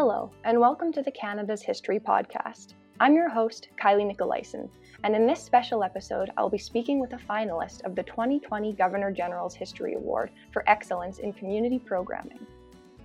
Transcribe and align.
Hello, 0.00 0.30
and 0.44 0.60
welcome 0.60 0.92
to 0.92 1.02
the 1.02 1.10
Canada's 1.10 1.60
History 1.60 1.98
Podcast. 1.98 2.74
I'm 3.00 3.16
your 3.16 3.28
host, 3.28 3.70
Kylie 3.82 4.08
Nicolaisen, 4.08 4.68
and 5.02 5.16
in 5.16 5.26
this 5.26 5.42
special 5.42 5.82
episode, 5.82 6.30
I'll 6.36 6.48
be 6.48 6.56
speaking 6.56 7.00
with 7.00 7.14
a 7.14 7.16
finalist 7.16 7.84
of 7.84 7.96
the 7.96 8.04
2020 8.04 8.74
Governor 8.74 9.10
General's 9.10 9.56
History 9.56 9.94
Award 9.94 10.30
for 10.52 10.62
Excellence 10.68 11.18
in 11.18 11.32
Community 11.32 11.80
Programming. 11.80 12.46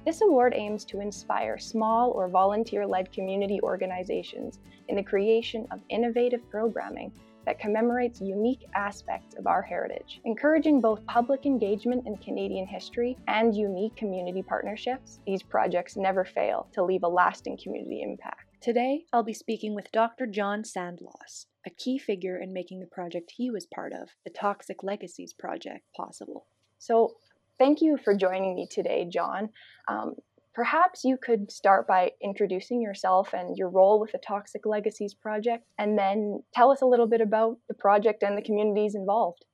This 0.06 0.22
award 0.22 0.54
aims 0.56 0.86
to 0.86 1.00
inspire 1.00 1.58
small 1.58 2.12
or 2.12 2.28
volunteer 2.28 2.86
led 2.86 3.12
community 3.12 3.60
organizations 3.64 4.60
in 4.88 4.96
the 4.96 5.02
creation 5.02 5.66
of 5.72 5.80
innovative 5.90 6.48
programming 6.52 7.12
that 7.46 7.60
commemorates 7.60 8.22
unique 8.22 8.66
aspects 8.76 9.36
of 9.36 9.48
our 9.48 9.62
heritage, 9.62 10.22
encouraging 10.26 10.82
both 10.82 11.06
public 11.06 11.46
engagement 11.46 12.06
in 12.08 12.18
Canadian 12.18 12.66
history 12.68 13.18
and 13.28 13.56
unique 13.56 13.96
community 13.96 14.42
partnerships. 14.42 15.20
These 15.26 15.44
projects 15.44 15.98
never 15.98 16.26
fail 16.26 16.68
to 16.74 16.84
leave 16.84 17.04
a 17.04 17.08
lasting 17.08 17.58
community 17.62 18.02
impact. 18.02 18.46
Today, 18.62 19.06
I'll 19.12 19.24
be 19.24 19.34
speaking 19.34 19.76
with 19.76 19.92
Dr. 19.92 20.26
John 20.26 20.64
Sandlos, 20.64 21.48
a 21.66 21.70
key 21.70 21.98
figure 21.98 22.38
in 22.38 22.54
making 22.54 22.80
the 22.80 22.86
project 22.88 23.34
he 23.36 23.50
was 23.50 23.66
part 23.66 23.92
of, 23.92 24.10
the 24.24 24.30
Toxic 24.30 24.84
Legacies 24.84 25.34
Project, 25.34 25.82
possible. 25.98 26.48
So, 26.80 27.16
thank 27.60 27.82
you 27.82 27.98
for 27.98 28.16
joining 28.16 28.56
me 28.56 28.68
today, 28.70 29.06
John. 29.12 29.50
Um, 29.90 30.16
Perhaps 30.54 31.04
you 31.04 31.18
could 31.18 31.52
start 31.52 31.88
by 31.88 32.12
introducing 32.22 32.80
yourself 32.80 33.34
and 33.34 33.58
your 33.58 33.70
role 33.70 34.00
with 34.00 34.12
the 34.12 34.20
Toxic 34.20 34.66
Legacies 34.66 35.14
Project, 35.14 35.66
and 35.80 35.98
then 35.98 36.44
tell 36.54 36.72
us 36.72 36.82
a 36.82 36.86
little 36.86 37.08
bit 37.08 37.22
about 37.22 37.58
the 37.68 37.74
project 37.74 38.22
and 38.22 38.38
the 38.38 38.42
communities 38.42 38.94
involved. 38.94 39.46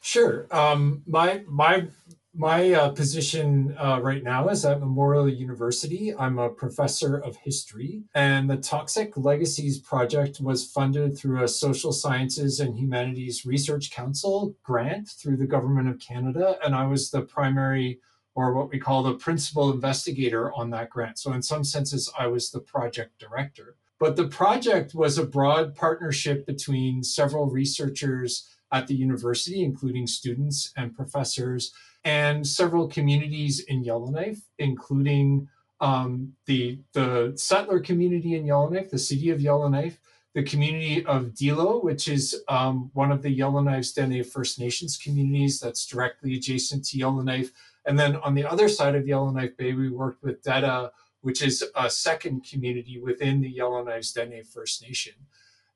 Sure. 0.00 0.46
Um, 0.50 1.02
my 1.06 1.42
my 1.48 1.88
my 2.34 2.72
uh, 2.72 2.88
position 2.90 3.76
uh, 3.78 4.00
right 4.00 4.22
now 4.24 4.48
is 4.48 4.64
at 4.64 4.80
Memorial 4.80 5.28
University. 5.28 6.14
I'm 6.16 6.38
a 6.38 6.48
professor 6.48 7.16
of 7.18 7.36
history, 7.36 8.04
and 8.14 8.48
the 8.48 8.56
Toxic 8.56 9.16
Legacies 9.16 9.78
Project 9.78 10.40
was 10.40 10.64
funded 10.64 11.18
through 11.18 11.42
a 11.42 11.48
Social 11.48 11.92
Sciences 11.92 12.58
and 12.58 12.78
Humanities 12.78 13.44
Research 13.44 13.90
Council 13.90 14.56
grant 14.62 15.08
through 15.08 15.36
the 15.36 15.46
Government 15.46 15.88
of 15.88 15.98
Canada, 15.98 16.56
and 16.64 16.74
I 16.74 16.86
was 16.86 17.10
the 17.10 17.22
primary 17.22 18.00
or 18.34 18.54
what 18.54 18.70
we 18.70 18.78
call 18.78 19.02
the 19.02 19.14
principal 19.14 19.70
investigator 19.70 20.52
on 20.52 20.70
that 20.70 20.90
grant. 20.90 21.18
So, 21.18 21.32
in 21.32 21.42
some 21.42 21.64
senses, 21.64 22.10
I 22.18 22.26
was 22.26 22.50
the 22.50 22.60
project 22.60 23.18
director. 23.18 23.76
But 23.98 24.16
the 24.16 24.28
project 24.28 24.94
was 24.94 25.18
a 25.18 25.26
broad 25.26 25.76
partnership 25.76 26.44
between 26.46 27.04
several 27.04 27.46
researchers 27.46 28.48
at 28.72 28.86
the 28.86 28.94
university, 28.94 29.62
including 29.62 30.06
students 30.06 30.72
and 30.76 30.94
professors, 30.94 31.72
and 32.04 32.44
several 32.44 32.88
communities 32.88 33.60
in 33.60 33.84
Yellowknife, 33.84 34.40
including 34.58 35.48
um, 35.80 36.32
the, 36.46 36.80
the 36.94 37.32
settler 37.36 37.80
community 37.80 38.34
in 38.34 38.46
Yellowknife, 38.46 38.90
the 38.90 38.98
city 38.98 39.30
of 39.30 39.40
Yellowknife, 39.40 39.98
the 40.34 40.42
community 40.42 41.04
of 41.04 41.26
Ndilo, 41.26 41.84
which 41.84 42.08
is 42.08 42.42
um, 42.48 42.90
one 42.94 43.12
of 43.12 43.20
the 43.22 43.36
Yellowknives 43.36 43.92
Dene 43.92 44.24
First 44.24 44.58
Nations 44.58 44.96
communities 44.96 45.60
that's 45.60 45.86
directly 45.86 46.34
adjacent 46.34 46.84
to 46.86 46.98
Yellowknife, 46.98 47.52
and 47.84 47.98
then 47.98 48.16
on 48.16 48.34
the 48.34 48.44
other 48.44 48.68
side 48.68 48.94
of 48.94 49.06
Yellowknife 49.06 49.56
Bay, 49.56 49.72
we 49.72 49.88
worked 49.88 50.22
with 50.22 50.42
Dettah, 50.42 50.90
which 51.20 51.42
is 51.42 51.64
a 51.74 51.90
second 51.90 52.44
community 52.44 53.00
within 53.00 53.40
the 53.40 53.50
Yellowknives 53.50 54.12
Dene 54.12 54.44
First 54.44 54.82
Nation. 54.82 55.14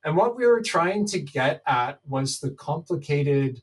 And 0.04 0.16
what 0.16 0.36
we 0.36 0.46
were 0.46 0.62
trying 0.62 1.06
to 1.06 1.18
get 1.18 1.62
at 1.66 2.00
was 2.06 2.38
the 2.38 2.50
complicated 2.50 3.62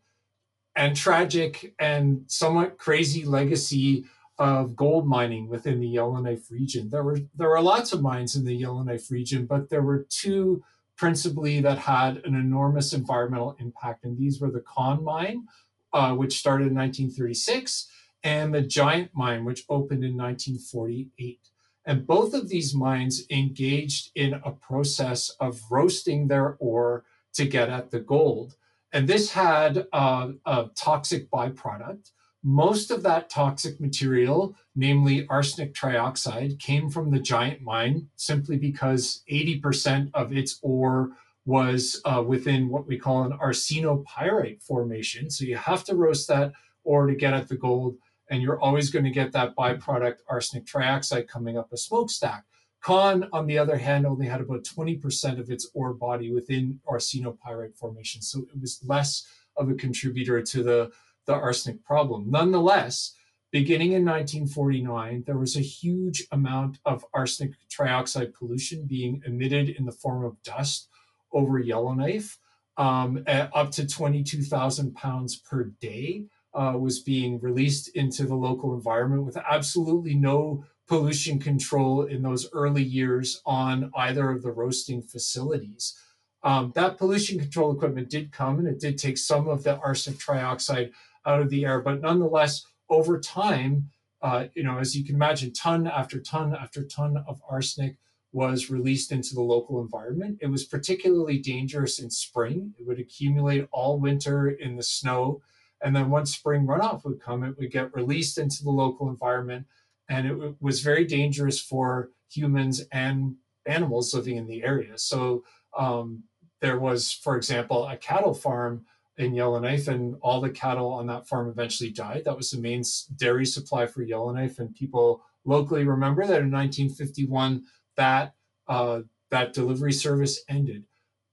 and 0.76 0.96
tragic 0.96 1.74
and 1.80 2.26
somewhat 2.28 2.78
crazy 2.78 3.26
legacy 3.26 4.06
of 4.40 4.76
gold 4.76 5.08
mining 5.08 5.48
within 5.48 5.80
the 5.80 5.88
Yellowknife 5.88 6.50
region. 6.50 6.90
There 6.90 7.04
were 7.04 7.20
there 7.36 7.50
were 7.50 7.62
lots 7.62 7.94
of 7.94 8.02
mines 8.02 8.36
in 8.36 8.46
the 8.46 8.56
Yellowknife 8.56 9.12
region, 9.12 9.46
but 9.46 9.70
there 9.70 9.84
were 9.84 10.06
two 10.10 10.64
principally 10.98 11.62
that 11.62 11.78
had 11.78 12.18
an 12.26 12.36
enormous 12.36 12.94
environmental 12.94 13.56
impact, 13.60 14.04
and 14.04 14.18
these 14.18 14.40
were 14.42 14.52
the 14.52 14.62
Con 14.62 15.04
mine, 15.04 15.48
uh, 15.92 16.14
which 16.14 16.38
started 16.38 16.68
in 16.68 16.76
1936, 16.76 17.88
and 18.24 18.54
the 18.54 18.62
Giant 18.62 19.12
Mine, 19.14 19.46
which 19.46 19.66
opened 19.70 20.04
in 20.04 20.16
1948. 20.18 21.40
And 21.86 22.08
both 22.08 22.34
of 22.34 22.48
these 22.48 22.74
mines 22.74 23.24
engaged 23.30 24.12
in 24.16 24.36
a 24.36 24.52
process 24.52 25.30
of 25.40 25.62
roasting 25.70 26.28
their 26.28 26.56
ore 26.60 27.04
to 27.34 27.46
get 27.46 27.70
at 27.70 27.92
the 27.92 28.00
gold. 28.00 28.56
And 28.94 29.08
this 29.08 29.32
had 29.32 29.88
uh, 29.92 30.30
a 30.46 30.70
toxic 30.76 31.30
byproduct. 31.30 32.12
Most 32.44 32.92
of 32.92 33.04
that 33.04 33.30
toxic 33.30 33.80
material, 33.80 34.56
namely 34.76 35.26
arsenic 35.30 35.74
trioxide, 35.74 36.60
came 36.60 36.90
from 36.90 37.10
the 37.10 37.20
giant 37.20 37.62
mine 37.62 38.10
simply 38.16 38.58
because 38.58 39.24
80% 39.32 40.12
of 40.14 40.32
its 40.32 40.60
ore 40.62 41.12
was 41.46 42.02
uh, 42.06 42.24
within 42.26 42.70
what 42.70 42.88
we 42.88 42.98
call 42.98 43.24
an 43.24 43.38
arsenopyrite 43.38 44.62
formation. 44.62 45.30
So 45.30 45.44
you 45.44 45.58
have 45.58 45.84
to 45.86 45.96
roast 45.96 46.28
that 46.30 46.54
ore 46.84 47.08
to 47.08 47.16
get 47.16 47.34
at 47.34 47.48
the 47.48 47.58
gold 47.58 47.98
and 48.30 48.42
you're 48.42 48.60
always 48.60 48.90
going 48.90 49.06
to 49.06 49.12
get 49.12 49.32
that 49.32 49.56
byproduct 49.56 50.18
arsenic 50.28 50.66
trioxide 50.66 51.28
coming 51.28 51.58
up 51.58 51.72
a 51.72 51.78
smokestack. 51.78 52.46
Con, 52.82 53.30
on 53.32 53.48
the 53.48 53.58
other 53.58 53.78
hand, 53.78 54.06
only 54.06 54.28
had 54.28 54.42
about 54.42 54.64
20% 54.64 55.40
of 55.40 55.50
its 55.50 55.70
ore 55.74 55.94
body 55.94 56.34
within 56.34 56.80
arsenopyrite 56.88 57.78
formation, 57.78 58.22
so 58.22 58.40
it 58.40 58.60
was 58.60 58.82
less 58.86 59.26
of 59.56 59.70
a 59.70 59.74
contributor 59.74 60.42
to 60.42 60.64
the, 60.64 60.92
the 61.26 61.34
arsenic 61.34 61.84
problem. 61.86 62.30
Nonetheless, 62.30 63.14
beginning 63.52 63.94
in 63.94 64.04
1949, 64.04 65.24
there 65.26 65.38
was 65.38 65.56
a 65.56 65.62
huge 65.62 66.26
amount 66.32 66.80
of 66.86 67.06
arsenic 67.14 67.54
trioxide 67.70 68.34
pollution 68.34 68.86
being 68.86 69.22
emitted 69.26 69.70
in 69.70 69.86
the 69.86 69.92
form 69.92 70.26
of 70.26 70.42
dust 70.44 70.90
over 71.32 71.60
Yellowknife, 71.60 72.38
um, 72.78 73.24
up 73.28 73.72
to 73.72 73.88
22,000 73.88 74.94
pounds 74.96 75.36
per 75.38 75.66
day 75.80 76.26
uh, 76.54 76.74
was 76.78 77.00
being 77.00 77.40
released 77.40 77.90
into 77.96 78.26
the 78.26 78.36
local 78.36 78.74
environment 78.74 79.24
with 79.24 79.38
absolutely 79.38 80.14
no 80.14 80.66
pollution 80.88 81.40
control 81.40 82.04
in 82.04 82.22
those 82.22 82.50
early 82.54 82.84
years 82.84 83.42
on 83.46 83.92
either 83.96 84.30
of 84.30 84.44
the 84.44 84.52
roasting 84.52 85.02
facilities. 85.02 85.98
Um, 86.44 86.74
that 86.76 86.98
pollution 86.98 87.40
control 87.40 87.74
equipment 87.74 88.10
did 88.10 88.32
come 88.32 88.60
and 88.60 88.68
it 88.68 88.80
did 88.80 88.98
take 88.98 89.18
some 89.18 89.48
of 89.48 89.64
the 89.64 89.78
arsenic 89.78 90.20
trioxide 90.20 90.92
out 91.26 91.42
of 91.42 91.50
the 91.50 91.66
air, 91.66 91.80
but 91.80 92.02
nonetheless, 92.02 92.66
over 92.90 93.20
time, 93.20 93.90
uh, 94.22 94.46
you 94.54 94.64
know, 94.64 94.78
as 94.78 94.96
you 94.96 95.06
can 95.06 95.16
imagine, 95.16 95.54
ton 95.54 95.88
after 95.88 96.20
ton 96.20 96.56
after 96.56 96.84
ton 96.84 97.24
of 97.28 97.42
arsenic 97.50 97.96
was 98.34 98.70
released 98.70 99.12
into 99.12 99.36
the 99.36 99.42
local 99.42 99.80
environment. 99.82 100.40
It 100.42 100.48
was 100.48 100.66
particularly 100.66 101.38
dangerous 101.38 102.00
in 102.00 102.10
spring. 102.10 102.74
It 102.80 102.88
would 102.88 103.00
accumulate 103.00 103.68
all 103.72 104.00
winter 104.00 104.50
in 104.50 104.76
the 104.76 104.84
snow 104.84 105.42
and 105.84 105.96
then 105.96 106.10
once 106.10 106.34
spring 106.34 106.66
runoff 106.66 107.04
would 107.04 107.20
come, 107.20 107.44
it 107.44 107.58
would 107.58 107.72
get 107.72 107.94
released 107.94 108.38
into 108.38 108.64
the 108.64 108.72
local 108.72 109.10
environment. 109.10 109.66
And 110.10 110.28
it 110.28 110.56
was 110.62 110.82
very 110.82 111.06
dangerous 111.06 111.60
for 111.60 112.10
humans 112.30 112.82
and 112.92 113.36
animals 113.66 114.14
living 114.14 114.38
in 114.38 114.48
the 114.48 114.64
area. 114.64 114.98
So 114.98 115.44
um, 115.78 116.24
there 116.62 116.80
was, 116.80 117.12
for 117.12 117.36
example, 117.36 117.88
a 117.88 117.98
cattle 117.98 118.34
farm 118.34 118.86
in 119.18 119.34
Yellowknife, 119.34 119.88
and 119.88 120.16
all 120.22 120.42
the 120.42 120.50
cattle 120.50 120.92
on 120.92 121.08
that 121.08 121.28
farm 121.28 121.48
eventually 121.48 121.92
died. 121.92 122.24
That 122.26 122.38
was 122.38 122.52
the 122.52 122.60
main 122.60 122.84
dairy 123.16 123.46
supply 123.46 123.86
for 123.86 124.02
Yellowknife, 124.02 124.60
and 124.60 124.74
people 124.74 125.24
locally 125.46 125.84
remember 125.84 126.22
that 126.26 126.42
in 126.42 126.52
1951 126.52 127.64
that 127.96 128.34
uh, 128.68 129.02
that 129.30 129.54
delivery 129.54 129.92
service 129.92 130.42
ended. 130.48 130.86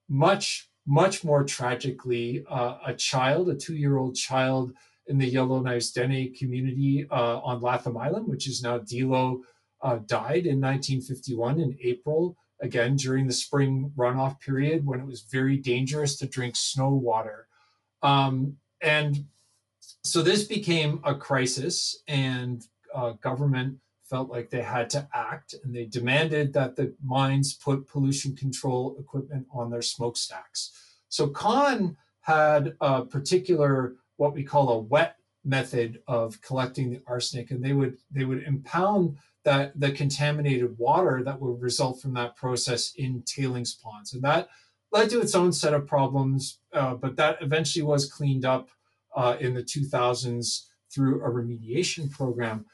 Much 0.09 0.70
much 0.87 1.25
more 1.25 1.45
tragically, 1.45 2.45
uh, 2.49 2.79
a 2.87 2.95
child, 2.95 3.49
a 3.49 3.55
two 3.55 3.77
year 3.77 3.97
old 3.99 4.17
child 4.17 4.73
in 5.07 5.19
the 5.19 5.27
Yellowknife 5.27 5.93
Dene 5.93 6.35
community 6.35 7.07
uh, 7.11 7.39
on 7.41 7.61
Latham 7.61 7.97
Island, 7.97 8.29
which 8.29 8.49
is 8.49 8.63
now 8.63 8.79
Ndilo, 8.79 9.41
uh, 9.83 9.99
died 10.07 10.47
in 10.47 10.61
1951 10.61 11.61
in 11.61 11.77
April, 11.83 12.37
again 12.61 12.97
during 12.97 13.27
the 13.27 13.33
spring 13.33 13.93
runoff 13.97 14.39
period 14.41 14.85
when 14.85 15.01
it 15.01 15.07
was 15.07 15.23
very 15.23 15.57
dangerous 15.57 16.17
to 16.19 16.27
drink 16.27 16.55
snow 16.57 16.91
water. 16.91 17.47
Um, 18.03 18.57
and 18.83 19.25
so 20.05 20.23
this 20.23 20.45
became 20.45 21.01
a 21.05 21.15
crisis, 21.15 22.03
and 22.09 22.63
uh, 22.95 23.13
government 23.23 23.79
felt 24.11 24.29
like 24.29 24.51
they 24.51 24.63
had 24.63 24.91
to 24.91 25.09
act 25.15 25.55
and 25.63 25.75
they 25.75 25.87
demanded 25.87 26.53
that 26.53 26.75
the 26.75 26.93
mines 27.03 27.55
put 27.55 27.87
pollution 27.87 28.35
control 28.35 28.97
equipment 28.99 29.47
on 29.53 29.71
their 29.71 29.83
smokestacks. 29.83 30.73
So 31.09 31.29
Con 31.29 31.97
had 32.23 32.75
a 32.81 33.05
particular 33.05 33.95
what 34.17 34.35
we 34.35 34.43
call 34.43 34.69
a 34.69 34.79
wet 34.79 35.17
method 35.45 36.03
of 36.07 36.39
collecting 36.43 36.91
the 36.91 37.01
arsenic 37.07 37.51
and 37.51 37.65
they 37.65 37.73
would 37.73 37.97
they 38.11 38.25
would 38.25 38.43
impound 38.43 39.17
that 39.45 39.79
the 39.81 39.91
contaminated 39.91 40.77
water 40.77 41.23
that 41.25 41.41
would 41.41 41.63
result 41.63 42.03
from 42.03 42.13
that 42.13 42.37
process 42.37 42.93
in 42.97 43.23
tailings 43.23 43.75
ponds 43.75 44.13
and 44.13 44.23
that 44.23 44.49
led 44.93 45.09
to 45.09 45.21
its 45.21 45.35
own 45.35 45.51
set 45.51 45.73
of 45.73 45.87
problems 45.87 46.59
uh, 46.75 46.95
but 46.95 47.17
that 47.17 47.39
eventually 47.41 47.83
was 47.83 48.13
cleaned 48.13 48.45
up 48.45 48.69
uh, 49.17 49.37
in 49.41 49.55
the 49.55 49.63
2000s 49.63 50.67
through 50.93 51.25
a 51.25 51.31
remediation 51.31 52.11
program 52.11 52.67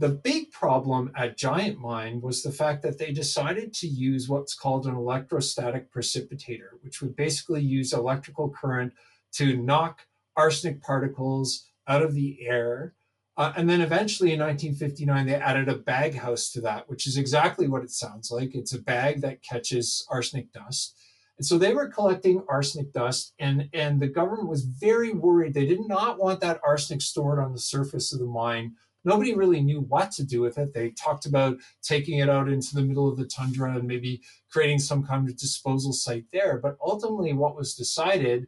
The 0.00 0.08
big 0.08 0.50
problem 0.50 1.12
at 1.14 1.36
Giant 1.36 1.78
Mine 1.78 2.22
was 2.22 2.42
the 2.42 2.50
fact 2.50 2.80
that 2.84 2.96
they 2.96 3.12
decided 3.12 3.74
to 3.74 3.86
use 3.86 4.30
what's 4.30 4.54
called 4.54 4.86
an 4.86 4.94
electrostatic 4.94 5.92
precipitator, 5.92 6.70
which 6.80 7.02
would 7.02 7.14
basically 7.14 7.60
use 7.60 7.92
electrical 7.92 8.48
current 8.48 8.94
to 9.32 9.58
knock 9.58 10.06
arsenic 10.38 10.82
particles 10.82 11.66
out 11.86 12.00
of 12.00 12.14
the 12.14 12.38
air. 12.40 12.94
Uh, 13.36 13.52
and 13.58 13.68
then 13.68 13.82
eventually 13.82 14.32
in 14.32 14.40
1959, 14.40 15.26
they 15.26 15.34
added 15.34 15.68
a 15.68 15.76
bag 15.76 16.14
house 16.14 16.50
to 16.52 16.62
that, 16.62 16.88
which 16.88 17.06
is 17.06 17.18
exactly 17.18 17.68
what 17.68 17.84
it 17.84 17.90
sounds 17.90 18.30
like. 18.30 18.54
It's 18.54 18.72
a 18.72 18.80
bag 18.80 19.20
that 19.20 19.42
catches 19.42 20.06
arsenic 20.08 20.50
dust. 20.50 20.96
And 21.36 21.44
so 21.44 21.58
they 21.58 21.74
were 21.74 21.88
collecting 21.88 22.42
arsenic 22.48 22.94
dust, 22.94 23.34
and, 23.38 23.68
and 23.74 24.00
the 24.00 24.08
government 24.08 24.48
was 24.48 24.64
very 24.64 25.12
worried. 25.12 25.52
They 25.52 25.66
did 25.66 25.86
not 25.86 26.18
want 26.18 26.40
that 26.40 26.60
arsenic 26.66 27.02
stored 27.02 27.38
on 27.38 27.52
the 27.52 27.58
surface 27.58 28.14
of 28.14 28.18
the 28.18 28.24
mine. 28.24 28.76
Nobody 29.04 29.34
really 29.34 29.60
knew 29.60 29.80
what 29.80 30.10
to 30.12 30.24
do 30.24 30.40
with 30.40 30.58
it. 30.58 30.74
They 30.74 30.90
talked 30.90 31.26
about 31.26 31.58
taking 31.82 32.18
it 32.18 32.28
out 32.28 32.48
into 32.48 32.74
the 32.74 32.82
middle 32.82 33.08
of 33.08 33.16
the 33.16 33.24
tundra 33.24 33.74
and 33.74 33.88
maybe 33.88 34.20
creating 34.50 34.78
some 34.78 35.02
kind 35.02 35.28
of 35.28 35.36
disposal 35.36 35.92
site 35.92 36.26
there. 36.32 36.58
But 36.58 36.76
ultimately, 36.84 37.32
what 37.32 37.56
was 37.56 37.74
decided 37.74 38.46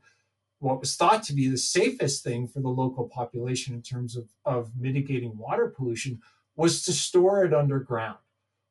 what 0.63 0.79
was 0.79 0.95
thought 0.95 1.25
to 1.25 1.35
be 1.35 1.49
the 1.49 1.59
safest 1.59 2.23
thing 2.23 2.47
for 2.47 2.61
the 2.61 2.69
local 2.69 3.09
population 3.09 3.75
in 3.75 3.83
terms 3.83 4.17
of, 4.17 4.29
of 4.45 4.71
mitigating 4.79 5.37
water 5.37 5.67
pollution 5.67 6.21
was 6.55 6.85
to 6.85 6.93
store 6.93 7.45
it 7.45 7.53
underground. 7.53 8.19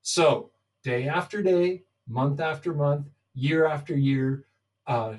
So, 0.02 0.52
day 0.86 1.10
after 1.10 1.44
day, 1.44 1.84
month 2.08 2.40
after 2.40 2.74
month, 2.74 3.08
year 3.34 3.66
after 3.66 3.96
year, 3.96 4.46
uh, 4.88 5.16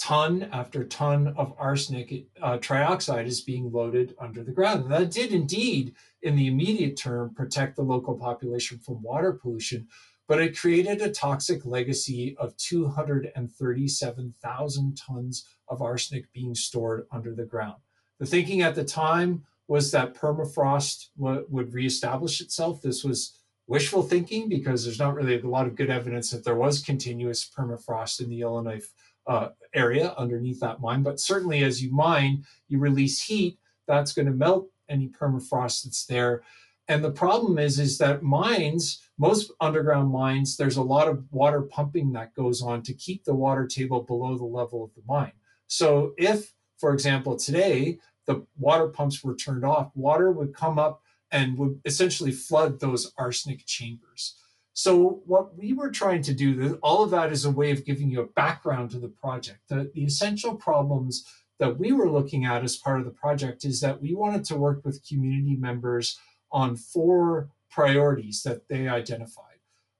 ton 0.00 0.48
after 0.52 0.84
ton 0.84 1.34
of 1.36 1.52
arsenic 1.58 2.26
uh, 2.42 2.58
trioxide 2.58 3.26
is 3.26 3.42
being 3.42 3.70
loaded 3.70 4.14
under 4.20 4.42
the 4.42 4.52
ground. 4.52 4.84
And 4.84 4.92
that 4.92 5.10
did 5.10 5.32
indeed, 5.32 5.94
in 6.22 6.36
the 6.36 6.46
immediate 6.46 6.96
term, 6.96 7.34
protect 7.34 7.76
the 7.76 7.82
local 7.82 8.16
population 8.16 8.78
from 8.78 9.02
water 9.02 9.32
pollution 9.32 9.88
but 10.30 10.40
it 10.40 10.56
created 10.56 11.02
a 11.02 11.10
toxic 11.10 11.66
legacy 11.66 12.34
of 12.38 12.56
237,000 12.56 14.96
tons 14.96 15.44
of 15.66 15.82
arsenic 15.82 16.32
being 16.32 16.54
stored 16.54 17.08
under 17.10 17.34
the 17.34 17.44
ground. 17.44 17.80
The 18.20 18.26
thinking 18.26 18.62
at 18.62 18.76
the 18.76 18.84
time 18.84 19.42
was 19.66 19.90
that 19.90 20.14
permafrost 20.14 21.06
w- 21.18 21.44
would 21.48 21.74
reestablish 21.74 22.40
itself. 22.40 22.80
This 22.80 23.02
was 23.02 23.40
wishful 23.66 24.04
thinking 24.04 24.48
because 24.48 24.84
there's 24.84 25.00
not 25.00 25.16
really 25.16 25.40
a 25.40 25.46
lot 25.48 25.66
of 25.66 25.74
good 25.74 25.90
evidence 25.90 26.30
that 26.30 26.44
there 26.44 26.54
was 26.54 26.80
continuous 26.80 27.50
permafrost 27.50 28.20
in 28.20 28.30
the 28.30 28.36
Yellowknife 28.36 28.88
uh, 29.30 29.50
area 29.74 30.12
underneath 30.18 30.58
that 30.58 30.80
mine. 30.80 31.04
But 31.04 31.20
certainly, 31.20 31.62
as 31.62 31.80
you 31.80 31.92
mine, 31.92 32.44
you 32.66 32.78
release 32.78 33.22
heat, 33.22 33.58
that's 33.86 34.12
going 34.12 34.26
to 34.26 34.32
melt 34.32 34.68
any 34.88 35.08
permafrost 35.08 35.84
that's 35.84 36.04
there. 36.04 36.42
And 36.88 37.04
the 37.04 37.12
problem 37.12 37.56
is, 37.56 37.78
is 37.78 37.96
that 37.98 38.24
mines, 38.24 39.08
most 39.16 39.52
underground 39.60 40.10
mines, 40.10 40.56
there's 40.56 40.78
a 40.78 40.82
lot 40.82 41.06
of 41.06 41.24
water 41.30 41.62
pumping 41.62 42.12
that 42.12 42.34
goes 42.34 42.60
on 42.60 42.82
to 42.82 42.92
keep 42.92 43.24
the 43.24 43.34
water 43.34 43.68
table 43.68 44.02
below 44.02 44.36
the 44.36 44.44
level 44.44 44.82
of 44.82 44.92
the 44.96 45.02
mine. 45.06 45.32
So 45.68 46.12
if, 46.18 46.52
for 46.78 46.92
example, 46.92 47.36
today 47.36 47.98
the 48.26 48.44
water 48.58 48.88
pumps 48.88 49.22
were 49.22 49.36
turned 49.36 49.64
off, 49.64 49.92
water 49.94 50.32
would 50.32 50.52
come 50.52 50.76
up 50.80 51.02
and 51.30 51.56
would 51.56 51.80
essentially 51.84 52.32
flood 52.32 52.80
those 52.80 53.12
arsenic 53.16 53.64
chambers. 53.64 54.34
So 54.72 55.22
what 55.26 55.56
we 55.56 55.72
were 55.72 55.90
trying 55.90 56.22
to 56.22 56.34
do, 56.34 56.78
all 56.82 57.02
of 57.02 57.10
that 57.10 57.32
is 57.32 57.44
a 57.44 57.50
way 57.50 57.70
of 57.70 57.84
giving 57.84 58.10
you 58.10 58.20
a 58.20 58.26
background 58.26 58.90
to 58.90 58.98
the 58.98 59.08
project. 59.08 59.60
The, 59.68 59.90
the 59.94 60.04
essential 60.04 60.54
problems 60.54 61.24
that 61.58 61.78
we 61.78 61.92
were 61.92 62.10
looking 62.10 62.46
at 62.46 62.64
as 62.64 62.76
part 62.76 63.00
of 63.00 63.04
the 63.04 63.12
project 63.12 63.64
is 63.64 63.80
that 63.80 64.00
we 64.00 64.14
wanted 64.14 64.44
to 64.44 64.56
work 64.56 64.84
with 64.84 65.06
community 65.06 65.56
members 65.56 66.18
on 66.50 66.76
four 66.76 67.50
priorities 67.70 68.42
that 68.42 68.68
they 68.68 68.88
identified. 68.88 69.44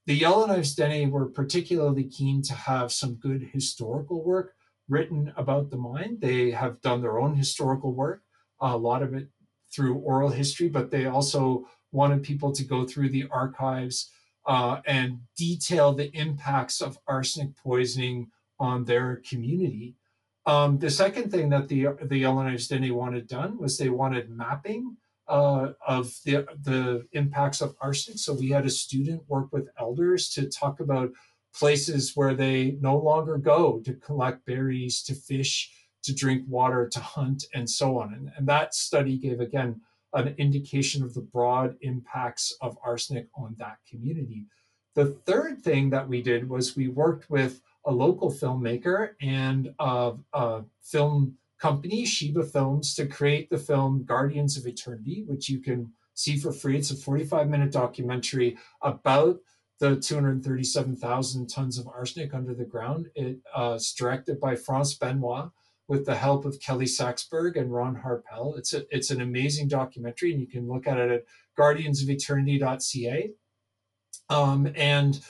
The 0.07 0.19
Yellowknives 0.19 0.75
Dene 0.75 1.11
were 1.11 1.27
particularly 1.27 2.05
keen 2.05 2.43
to 2.43 2.55
have 2.55 2.91
some 2.91 3.15
good 3.15 3.51
historical 3.53 4.25
work 4.25 4.55
written 4.89 5.33
about 5.37 5.71
the 5.71 5.77
mine. 5.77 6.19
They 6.21 6.51
have 6.51 6.81
done 6.81 7.01
their 7.01 7.21
own 7.21 7.37
historical 7.37 7.93
work, 7.93 8.23
a 8.61 8.77
lot 8.77 9.03
of 9.03 9.15
it 9.15 9.29
through 9.73 9.99
oral 9.99 10.31
history, 10.31 10.69
but 10.69 10.91
they 10.91 11.07
also 11.07 11.69
wanted 11.93 12.23
people 12.23 12.53
to 12.53 12.65
go 12.65 12.85
through 12.85 13.11
the 13.11 13.29
archives 13.31 14.11
uh, 14.51 14.81
and 14.85 15.21
detail 15.37 15.93
the 15.93 16.11
impacts 16.25 16.81
of 16.81 16.99
arsenic 17.07 17.53
poisoning 17.57 18.19
on 18.59 18.85
their 18.85 19.23
community. 19.31 19.95
Um, 20.45 20.71
the 20.79 20.91
second 20.91 21.31
thing 21.31 21.51
that 21.51 21.69
the 21.69 21.81
the 22.13 22.23
Yellowknives 22.25 22.69
Dene 22.69 22.93
wanted 23.03 23.29
done 23.29 23.53
was 23.63 23.79
they 23.79 23.91
wanted 23.91 24.29
mapping 24.29 24.97
uh, 25.29 25.69
of 25.87 26.05
the, 26.25 26.37
the 26.71 27.07
impacts 27.13 27.61
of 27.61 27.77
arsenic. 27.81 28.19
So 28.19 28.35
we 28.35 28.49
had 28.49 28.67
a 28.67 28.71
student 28.85 29.23
work 29.29 29.49
with 29.53 29.69
elders 29.79 30.29
to 30.31 30.49
talk 30.49 30.81
about 30.81 31.13
places 31.55 32.17
where 32.17 32.35
they 32.35 32.77
no 32.81 32.97
longer 32.97 33.39
go 33.39 33.81
to 33.85 33.95
collect 33.95 34.45
berries, 34.47 35.03
to 35.05 35.15
fish, 35.15 35.71
to 36.03 36.13
drink 36.13 36.43
water, 36.49 36.89
to 36.89 37.01
hunt, 37.01 37.45
and 37.55 37.71
so 37.71 37.99
on. 38.01 38.15
And, 38.15 38.33
and 38.37 38.49
that 38.49 38.75
study 38.75 39.17
gave, 39.17 39.39
again, 39.39 39.81
an 40.13 40.35
indication 40.39 41.03
of 41.03 41.15
the 41.15 41.21
broad 41.21 41.77
impacts 41.83 42.57
of 42.61 42.79
arsenic 42.85 43.29
on 43.35 43.55
that 43.59 43.79
community. 43.89 44.47
The 44.95 45.07
third 45.27 45.63
thing 45.63 45.91
that 45.91 46.09
we 46.09 46.23
did 46.23 46.49
was 46.49 46.77
we 46.77 46.89
worked 46.89 47.31
with 47.31 47.61
a 47.87 47.93
local 47.93 48.31
filmmaker 48.31 49.11
and 49.21 49.73
a, 49.79 50.13
a 50.33 50.63
film 50.83 51.37
company, 51.61 52.05
Sheba 52.05 52.45
Films, 52.45 52.95
to 52.95 53.07
create 53.07 53.51
the 53.51 53.59
film 53.59 54.05
Guardians 54.05 54.57
of 54.57 54.67
Eternity, 54.67 55.25
which 55.27 55.49
you 55.49 55.61
can 55.61 55.93
see 56.15 56.39
for 56.39 56.53
free. 56.53 56.77
It's 56.77 56.91
a 56.91 56.97
45 56.97 57.49
minute 57.49 57.73
documentary 57.73 58.59
about 58.83 59.39
the 59.79 59.97
237,000 59.97 61.49
tons 61.49 61.79
of 61.79 61.89
arsenic 61.89 62.35
under 62.35 62.55
the 62.55 62.65
ground. 62.65 63.09
It, 63.15 63.39
uh, 63.55 63.75
it's 63.77 63.95
directed 63.95 64.39
by 64.39 64.55
France 64.55 64.95
Benoit 64.95 65.51
with 65.91 66.07
the 66.07 66.15
help 66.15 66.45
of 66.45 66.61
Kelly 66.61 66.87
Saxberg 66.87 67.61
and 67.61 67.73
Ron 67.73 67.97
Harpelle. 67.97 68.57
It's, 68.57 68.73
a, 68.73 68.85
it's 68.95 69.11
an 69.11 69.21
amazing 69.21 69.67
documentary, 69.67 70.31
and 70.31 70.41
you 70.41 70.47
can 70.47 70.69
look 70.69 70.87
at 70.87 70.97
it 70.99 71.11
at 71.11 71.25
guardiansofeternity.ca. 71.59 73.31
Um, 74.31 74.73
and 74.77 75.21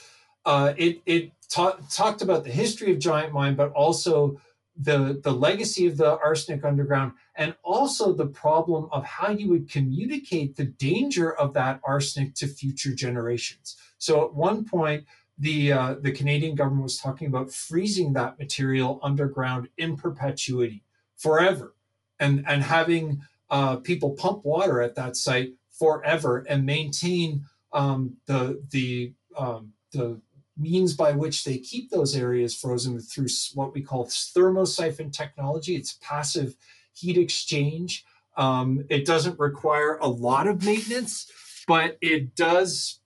uh, 0.45 0.73
it, 0.77 1.01
it 1.07 1.31
ta- 1.49 1.79
talked 1.91 2.21
about 2.21 2.43
the 2.43 2.51
history 2.51 2.91
of 2.91 2.99
Giant 2.99 3.33
Mine, 3.33 3.55
but 3.55 3.71
also 3.71 4.39
the 4.77 5.19
the 5.23 5.31
legacy 5.31 5.85
of 5.85 5.97
the 5.97 6.17
arsenic 6.19 6.63
underground 6.63 7.11
and 7.35 7.53
also 7.61 8.13
the 8.13 8.27
problem 8.27 8.87
of 8.93 9.03
how 9.03 9.29
you 9.29 9.49
would 9.49 9.69
communicate 9.69 10.55
the 10.55 10.63
danger 10.63 11.33
of 11.33 11.53
that 11.53 11.81
arsenic 11.83 12.33
to 12.33 12.47
future 12.47 12.95
generations 12.95 13.75
so 13.97 14.23
at 14.23 14.33
one 14.33 14.63
point 14.63 15.03
the 15.41 15.71
uh, 15.73 15.95
the 16.01 16.11
canadian 16.11 16.55
government 16.55 16.83
was 16.83 16.97
talking 16.97 17.27
about 17.27 17.51
freezing 17.51 18.13
that 18.13 18.39
material 18.39 18.99
underground 19.03 19.67
in 19.77 19.97
perpetuity 19.97 20.83
forever 21.17 21.75
and 22.19 22.45
and 22.47 22.63
having 22.63 23.21
uh, 23.49 23.75
people 23.77 24.11
pump 24.11 24.45
water 24.45 24.81
at 24.81 24.95
that 24.95 25.17
site 25.17 25.53
forever 25.71 26.45
and 26.47 26.65
maintain 26.65 27.43
um, 27.73 28.15
the 28.27 28.63
the 28.69 29.13
um, 29.37 29.73
the 29.91 30.21
means 30.57 30.93
by 30.93 31.11
which 31.11 31.43
they 31.43 31.57
keep 31.57 31.89
those 31.89 32.15
areas 32.15 32.55
frozen 32.55 32.99
through 32.99 33.27
what 33.55 33.73
we 33.73 33.81
call 33.81 34.05
thermosiphon 34.05 35.11
technology. 35.11 35.75
It's 35.75 35.97
passive 36.01 36.55
heat 36.93 37.17
exchange. 37.17 38.05
Um, 38.37 38.85
it 38.89 39.05
doesn't 39.05 39.39
require 39.39 39.97
a 39.97 40.07
lot 40.07 40.47
of 40.47 40.63
maintenance, 40.63 41.29
but 41.67 41.97
it 42.01 42.35
does. 42.35 42.99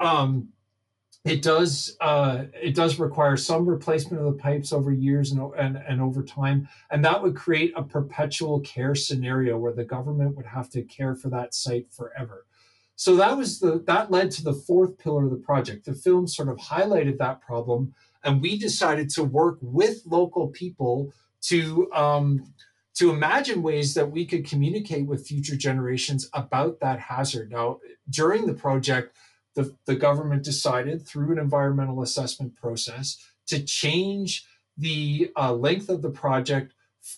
Um, 0.00 0.48
it 1.24 1.42
does 1.42 1.96
uh, 2.00 2.44
it 2.60 2.74
does 2.74 2.98
require 2.98 3.36
some 3.36 3.66
replacement 3.66 4.24
of 4.24 4.32
the 4.32 4.42
pipes 4.42 4.72
over 4.72 4.92
years 4.92 5.32
and, 5.32 5.40
and, 5.56 5.76
and 5.76 6.00
over 6.00 6.22
time 6.22 6.68
and 6.90 7.04
that 7.04 7.22
would 7.22 7.36
create 7.36 7.72
a 7.76 7.82
perpetual 7.82 8.60
care 8.60 8.94
scenario 8.94 9.56
where 9.56 9.72
the 9.72 9.84
government 9.84 10.36
would 10.36 10.46
have 10.46 10.68
to 10.70 10.82
care 10.82 11.14
for 11.14 11.28
that 11.28 11.54
site 11.54 11.86
forever 11.92 12.44
so 12.96 13.16
that 13.16 13.36
was 13.36 13.58
the 13.58 13.82
that 13.86 14.10
led 14.10 14.30
to 14.32 14.44
the 14.44 14.54
fourth 14.54 14.98
pillar 14.98 15.24
of 15.24 15.30
the 15.30 15.36
project. 15.36 15.86
The 15.86 15.92
film 15.92 16.28
sort 16.28 16.48
of 16.48 16.58
highlighted 16.58 17.18
that 17.18 17.40
problem, 17.40 17.94
and 18.22 18.40
we 18.40 18.56
decided 18.58 19.10
to 19.10 19.24
work 19.24 19.58
with 19.60 20.02
local 20.06 20.48
people 20.48 21.12
to 21.42 21.92
um, 21.92 22.52
to 22.94 23.10
imagine 23.10 23.62
ways 23.62 23.94
that 23.94 24.10
we 24.10 24.24
could 24.24 24.48
communicate 24.48 25.06
with 25.06 25.26
future 25.26 25.56
generations 25.56 26.28
about 26.32 26.78
that 26.78 27.00
hazard. 27.00 27.50
Now, 27.50 27.80
during 28.10 28.46
the 28.46 28.54
project, 28.54 29.16
the, 29.54 29.74
the 29.86 29.96
government 29.96 30.42
decided 30.42 31.06
through 31.06 31.32
an 31.32 31.38
environmental 31.38 32.02
assessment 32.02 32.54
process 32.56 33.18
to 33.46 33.62
change 33.62 34.44
the 34.78 35.30
uh, 35.36 35.52
length 35.52 35.88
of 35.88 36.02
the 36.02 36.10
project 36.10 36.74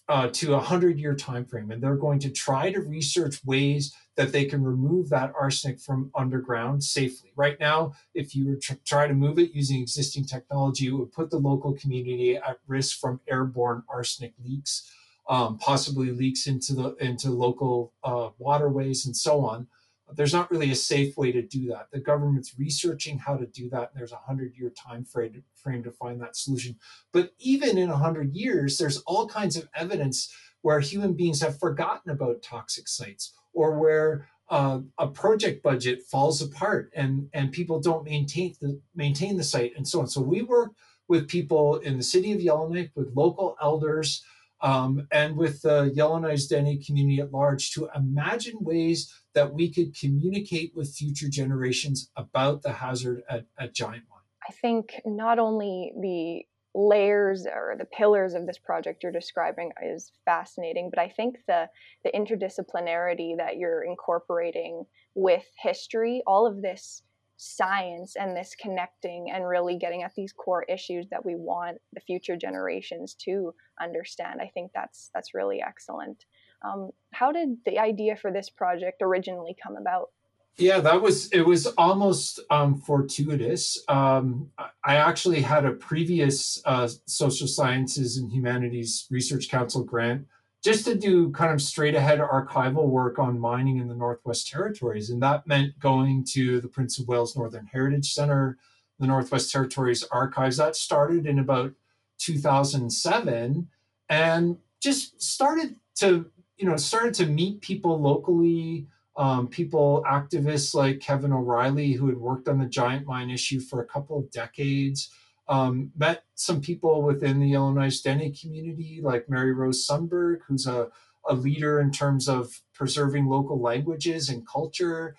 uh, 0.08 0.28
to 0.32 0.54
a 0.54 0.60
hundred 0.60 0.98
year 0.98 1.14
time 1.14 1.44
frame, 1.44 1.70
and 1.70 1.82
they're 1.82 1.96
going 1.96 2.18
to 2.18 2.30
try 2.30 2.70
to 2.70 2.80
research 2.80 3.44
ways 3.44 3.94
that 4.16 4.32
they 4.32 4.44
can 4.44 4.62
remove 4.62 5.10
that 5.10 5.32
arsenic 5.38 5.78
from 5.78 6.10
underground 6.14 6.82
safely. 6.82 7.32
Right 7.36 7.58
now, 7.60 7.92
if 8.14 8.34
you 8.34 8.48
were 8.48 8.56
to 8.56 8.76
try 8.86 9.06
to 9.06 9.14
move 9.14 9.38
it 9.38 9.52
using 9.52 9.82
existing 9.82 10.24
technology, 10.24 10.86
it 10.86 10.92
would 10.92 11.12
put 11.12 11.30
the 11.30 11.38
local 11.38 11.74
community 11.74 12.36
at 12.36 12.58
risk 12.66 12.98
from 12.98 13.20
airborne 13.28 13.82
arsenic 13.88 14.32
leaks, 14.42 14.90
um, 15.28 15.58
possibly 15.58 16.10
leaks 16.10 16.46
into 16.46 16.74
the 16.74 16.94
into 16.96 17.30
local 17.30 17.92
uh, 18.02 18.30
waterways 18.38 19.04
and 19.04 19.16
so 19.16 19.44
on. 19.44 19.66
There's 20.12 20.32
not 20.32 20.50
really 20.50 20.70
a 20.70 20.76
safe 20.76 21.16
way 21.16 21.32
to 21.32 21.42
do 21.42 21.68
that. 21.68 21.88
The 21.92 22.00
government's 22.00 22.58
researching 22.58 23.18
how 23.18 23.36
to 23.36 23.46
do 23.46 23.68
that, 23.70 23.90
and 23.90 23.98
there's 23.98 24.12
a 24.12 24.16
hundred 24.16 24.54
year 24.56 24.70
time 24.70 25.04
frame, 25.04 25.42
frame 25.54 25.82
to 25.82 25.90
find 25.90 26.20
that 26.20 26.36
solution. 26.36 26.76
But 27.12 27.32
even 27.38 27.78
in 27.78 27.90
a 27.90 27.96
hundred 27.96 28.34
years, 28.34 28.76
there's 28.76 28.98
all 28.98 29.26
kinds 29.26 29.56
of 29.56 29.68
evidence 29.74 30.32
where 30.62 30.80
human 30.80 31.14
beings 31.14 31.40
have 31.42 31.58
forgotten 31.58 32.10
about 32.10 32.42
toxic 32.42 32.88
sites 32.88 33.34
or 33.52 33.78
where 33.78 34.28
uh, 34.50 34.80
a 34.98 35.06
project 35.06 35.62
budget 35.62 36.02
falls 36.02 36.42
apart 36.42 36.90
and 36.94 37.28
and 37.32 37.50
people 37.50 37.80
don't 37.80 38.04
maintain 38.04 38.54
the 38.60 38.80
maintain 38.94 39.36
the 39.36 39.44
site 39.44 39.72
and 39.76 39.88
so 39.88 40.00
on. 40.00 40.06
So 40.06 40.20
we 40.20 40.42
work 40.42 40.72
with 41.08 41.28
people 41.28 41.76
in 41.76 41.96
the 41.96 42.02
city 42.02 42.32
of 42.32 42.40
Yellowknife, 42.40 42.90
with 42.94 43.14
local 43.14 43.56
elders, 43.60 44.22
um, 44.64 45.06
and 45.12 45.36
with 45.36 45.60
the 45.60 45.92
Yellowknife 45.94 46.48
Dene 46.48 46.82
community 46.82 47.20
at 47.20 47.30
large 47.30 47.72
to 47.72 47.88
imagine 47.94 48.56
ways 48.60 49.12
that 49.34 49.52
we 49.52 49.70
could 49.70 49.94
communicate 49.94 50.72
with 50.74 50.94
future 50.94 51.28
generations 51.28 52.10
about 52.16 52.62
the 52.62 52.72
hazard 52.72 53.22
at, 53.28 53.44
at 53.60 53.74
Giant 53.74 54.04
Mine. 54.10 54.20
I 54.48 54.52
think 54.52 54.94
not 55.04 55.38
only 55.38 55.92
the 56.00 56.46
layers 56.74 57.46
or 57.46 57.76
the 57.78 57.84
pillars 57.84 58.34
of 58.34 58.46
this 58.46 58.58
project 58.58 59.02
you're 59.02 59.12
describing 59.12 59.70
is 59.80 60.10
fascinating 60.24 60.90
but 60.90 60.98
i 60.98 61.08
think 61.08 61.36
the 61.46 61.68
the 62.02 62.10
interdisciplinarity 62.10 63.36
that 63.36 63.58
you're 63.58 63.84
incorporating 63.84 64.84
with 65.14 65.44
history 65.62 66.20
all 66.26 66.48
of 66.48 66.62
this 66.62 67.04
science 67.36 68.16
and 68.16 68.36
this 68.36 68.54
connecting 68.54 69.30
and 69.30 69.46
really 69.46 69.76
getting 69.76 70.02
at 70.02 70.14
these 70.14 70.32
core 70.32 70.64
issues 70.68 71.08
that 71.10 71.24
we 71.24 71.34
want 71.34 71.78
the 71.92 72.00
future 72.00 72.36
generations 72.36 73.14
to 73.14 73.54
understand. 73.80 74.40
I 74.40 74.50
think 74.54 74.70
that's 74.74 75.10
that's 75.14 75.34
really 75.34 75.62
excellent. 75.62 76.24
Um, 76.62 76.90
how 77.12 77.32
did 77.32 77.58
the 77.66 77.78
idea 77.78 78.16
for 78.16 78.32
this 78.32 78.48
project 78.48 79.02
originally 79.02 79.56
come 79.60 79.76
about? 79.76 80.10
Yeah, 80.56 80.78
that 80.80 81.02
was 81.02 81.28
it 81.32 81.44
was 81.44 81.66
almost 81.66 82.38
um, 82.50 82.80
fortuitous. 82.80 83.82
Um, 83.88 84.50
I 84.84 84.96
actually 84.96 85.40
had 85.40 85.64
a 85.64 85.72
previous 85.72 86.62
uh, 86.64 86.88
social 87.06 87.48
sciences 87.48 88.16
and 88.16 88.30
humanities 88.30 89.06
research 89.10 89.48
council 89.48 89.82
grant 89.82 90.26
just 90.64 90.84
to 90.86 90.94
do 90.94 91.30
kind 91.32 91.52
of 91.52 91.60
straight 91.60 91.94
ahead 91.94 92.20
archival 92.20 92.88
work 92.88 93.18
on 93.18 93.38
mining 93.38 93.76
in 93.76 93.88
the 93.88 93.94
Northwest 93.94 94.48
Territories, 94.48 95.10
and 95.10 95.22
that 95.22 95.46
meant 95.46 95.78
going 95.78 96.24
to 96.30 96.60
the 96.60 96.68
Prince 96.68 96.98
of 96.98 97.06
Wales 97.06 97.36
Northern 97.36 97.66
Heritage 97.66 98.12
Center, 98.12 98.56
the 98.98 99.06
Northwest 99.06 99.52
Territories 99.52 100.02
archives. 100.10 100.56
That 100.56 100.74
started 100.74 101.26
in 101.26 101.38
about 101.38 101.72
2007, 102.18 103.68
and 104.08 104.58
just 104.80 105.22
started 105.22 105.76
to 105.96 106.30
you 106.56 106.66
know 106.66 106.76
started 106.76 107.14
to 107.14 107.26
meet 107.26 107.60
people 107.60 108.00
locally 108.00 108.86
um, 109.16 109.46
people, 109.46 110.04
activists 110.10 110.74
like 110.74 111.00
Kevin 111.00 111.32
O'Reilly, 111.32 111.92
who 111.92 112.08
had 112.08 112.18
worked 112.18 112.48
on 112.48 112.58
the 112.58 112.66
giant 112.66 113.06
mine 113.06 113.30
issue 113.30 113.60
for 113.60 113.80
a 113.80 113.86
couple 113.86 114.18
of 114.18 114.30
decades, 114.30 115.10
um, 115.48 115.92
met 115.96 116.24
some 116.34 116.60
people 116.60 117.02
within 117.02 117.40
the 117.40 117.52
Yellowknives 117.52 118.02
Dene 118.02 118.34
community, 118.34 119.00
like 119.02 119.28
Mary 119.28 119.52
Rose 119.52 119.86
Sundberg, 119.86 120.38
who's 120.46 120.66
a, 120.66 120.88
a 121.28 121.34
leader 121.34 121.80
in 121.80 121.90
terms 121.90 122.28
of 122.28 122.62
preserving 122.72 123.26
local 123.26 123.60
languages 123.60 124.28
and 124.28 124.46
culture. 124.46 125.16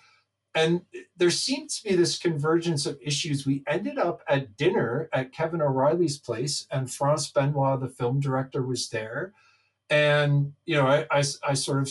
And 0.54 0.82
there 1.16 1.30
seemed 1.30 1.68
to 1.70 1.84
be 1.84 1.94
this 1.94 2.18
convergence 2.18 2.86
of 2.86 2.98
issues. 3.02 3.46
We 3.46 3.62
ended 3.68 3.98
up 3.98 4.22
at 4.26 4.56
dinner 4.56 5.08
at 5.12 5.32
Kevin 5.32 5.60
O'Reilly's 5.60 6.18
place, 6.18 6.66
and 6.70 6.90
France 6.90 7.30
Benoit, 7.30 7.80
the 7.80 7.88
film 7.88 8.20
director, 8.20 8.62
was 8.62 8.88
there. 8.88 9.34
And, 9.90 10.54
you 10.64 10.76
know, 10.76 10.86
I, 10.86 11.06
I, 11.10 11.22
I 11.46 11.54
sort 11.54 11.82
of 11.82 11.90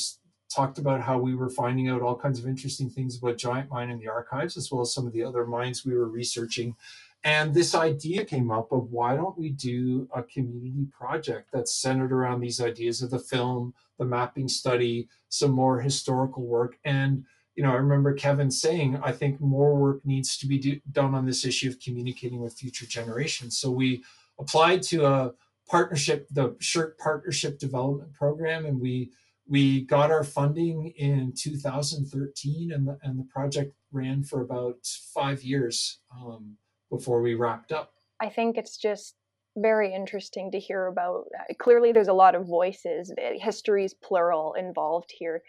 talked 0.54 0.78
about 0.78 1.02
how 1.02 1.18
we 1.18 1.36
were 1.36 1.50
finding 1.50 1.90
out 1.90 2.02
all 2.02 2.16
kinds 2.16 2.40
of 2.40 2.48
interesting 2.48 2.90
things 2.90 3.18
about 3.18 3.38
Giant 3.38 3.70
Mine 3.70 3.90
in 3.90 4.00
the 4.00 4.08
archives, 4.08 4.58
as 4.58 4.72
well 4.72 4.82
as 4.82 4.94
some 4.94 5.06
of 5.06 5.14
the 5.14 5.24
other 5.24 5.46
mines 5.46 5.86
we 5.86 5.94
were 5.94 6.10
researching. 6.10 6.76
And 7.26 7.56
this 7.56 7.74
idea 7.74 8.24
came 8.24 8.52
up 8.52 8.72
of 8.72 8.92
why 8.92 9.16
don't 9.16 9.36
we 9.36 9.50
do 9.50 10.08
a 10.16 10.22
community 10.22 10.86
project 10.96 11.50
that's 11.52 11.74
centered 11.74 12.12
around 12.12 12.40
these 12.40 12.62
ideas 12.62 13.02
of 13.02 13.10
the 13.10 13.18
film, 13.18 13.74
the 13.98 14.06
mapping 14.06 14.48
study, 14.48 15.10
some 15.30 15.50
more 15.50 15.82
historical 15.82 16.44
work. 16.44 16.78
And, 16.86 17.26
you 17.56 17.64
know, 17.64 17.72
I 17.72 17.78
remember 17.78 18.14
Kevin 18.14 18.52
saying, 18.52 19.02
I 19.04 19.12
think 19.12 19.42
more 19.42 19.76
work 19.76 20.06
needs 20.06 20.38
to 20.38 20.46
be 20.46 20.60
do, 20.60 20.80
done 20.92 21.16
on 21.16 21.26
this 21.26 21.46
issue 21.46 21.68
of 21.68 21.80
communicating 21.80 22.42
with 22.42 22.54
future 22.54 22.86
generations. 22.86 23.58
So 23.58 23.72
we 23.72 24.04
applied 24.40 24.84
to 24.84 25.08
a 25.08 25.34
partnership, 25.68 26.28
the 26.30 26.50
SSHRC 26.52 27.00
Partnership 27.00 27.58
Development 27.58 28.14
Program, 28.14 28.68
and 28.68 28.80
we 28.80 29.12
we 29.48 29.82
got 29.82 30.10
our 30.10 30.24
funding 30.24 30.88
in 30.98 31.32
2013 31.38 32.72
and 32.72 32.88
the, 32.88 32.98
and 33.04 33.20
the 33.20 33.24
project 33.26 33.76
ran 33.92 34.24
for 34.24 34.42
about 34.42 34.84
five 35.14 35.44
years 35.44 36.00
um, 36.12 36.58
before 36.98 37.22
we 37.22 37.36
wrapped 37.36 37.72
up. 37.72 37.94
I 38.20 38.30
think 38.30 38.58
it's 38.58 38.78
just 38.78 39.16
very 39.58 39.94
interesting 39.94 40.52
to 40.52 40.60
hear 40.60 40.88
about 40.88 41.26
uh, 41.40 41.54
clearly 41.60 41.92
there's 41.92 42.10
a 42.10 42.14
lot 42.14 42.36
of 42.36 42.46
voices 42.46 43.12
histories 43.36 43.94
plural 43.94 44.54
involved 44.54 45.12
here. 45.18 45.42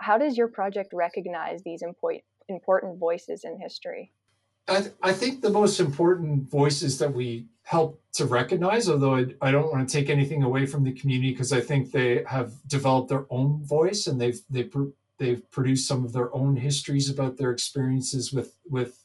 How 0.00 0.16
does 0.16 0.36
your 0.36 0.48
project 0.48 0.92
recognize 0.94 1.62
these 1.62 1.82
important 1.82 2.24
important 2.48 2.98
voices 2.98 3.44
in 3.44 3.58
history? 3.60 4.12
I, 4.66 4.80
th- 4.80 4.94
I 5.02 5.12
think 5.12 5.42
the 5.42 5.50
most 5.50 5.78
important 5.78 6.50
voices 6.50 6.98
that 6.98 7.12
we 7.12 7.46
help 7.64 8.00
to 8.14 8.24
recognize, 8.24 8.88
although 8.88 9.16
I, 9.16 9.26
I 9.42 9.50
don't 9.50 9.70
want 9.70 9.86
to 9.86 9.92
take 9.92 10.08
anything 10.08 10.42
away 10.42 10.64
from 10.64 10.84
the 10.84 10.92
community 10.92 11.32
because 11.32 11.52
I 11.52 11.60
think 11.60 11.90
they 11.90 12.24
have 12.26 12.52
developed 12.66 13.10
their 13.10 13.26
own 13.30 13.62
voice 13.62 14.06
and 14.06 14.18
they've 14.18 14.40
they 14.48 14.70
they've 15.18 15.50
produced 15.50 15.86
some 15.86 16.04
of 16.04 16.12
their 16.12 16.34
own 16.34 16.56
histories 16.56 17.10
about 17.10 17.36
their 17.36 17.50
experiences 17.50 18.32
with 18.32 18.56
with 18.68 19.03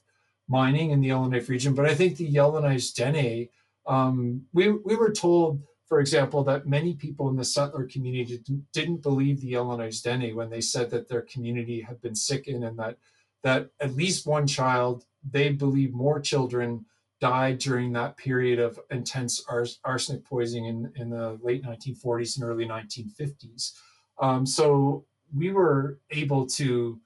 mining 0.50 0.89
in 0.89 1.00
the 1.00 1.08
Yellowknife 1.08 1.48
region. 1.48 1.74
But 1.74 1.86
I 1.86 1.96
think 1.96 2.18
the 2.18 2.25
Yellowknife 2.25 2.94
Dene, 2.94 3.48
um, 3.86 4.41
we 4.51 4.72
we 4.72 4.96
were 4.96 5.12
told, 5.12 5.62
for 5.88 6.00
example, 6.01 6.44
that 6.44 6.68
many 6.68 6.96
people 6.96 7.29
in 7.29 7.38
the 7.38 7.46
settler 7.46 7.86
community 7.86 8.41
didn't, 8.74 9.01
believe 9.01 9.39
the 9.39 9.48
Yellowknife 9.48 10.01
Dene 10.01 10.36
when 10.36 10.50
they 10.50 10.62
said 10.62 10.89
that 10.89 11.08
their 11.08 11.22
community 11.22 11.79
had 11.79 12.01
been 12.01 12.15
sickened 12.15 12.63
and 12.63 12.77
that 12.79 12.98
that 13.44 13.70
at 13.79 13.96
least 13.96 14.27
one 14.27 14.46
child 14.46 15.06
they 15.32 15.50
believe 15.50 15.94
more 15.94 16.20
children 16.20 16.86
died 17.22 17.60
during 17.60 17.91
that 17.94 18.18
period 18.18 18.60
of 18.60 18.79
intense 18.91 19.44
ars- 19.50 19.79
arsenic 19.84 20.24
poisoning 20.24 20.65
in, 20.65 20.91
in 20.96 21.10
the 21.10 21.38
late 21.41 21.63
1940s 21.63 22.38
and 22.38 22.50
early 22.50 22.65
1950s. 22.65 23.74
Um, 24.22 24.46
so 24.46 25.06
we 25.36 25.51
were 25.51 26.00
able 26.12 26.48
to, 26.48 27.00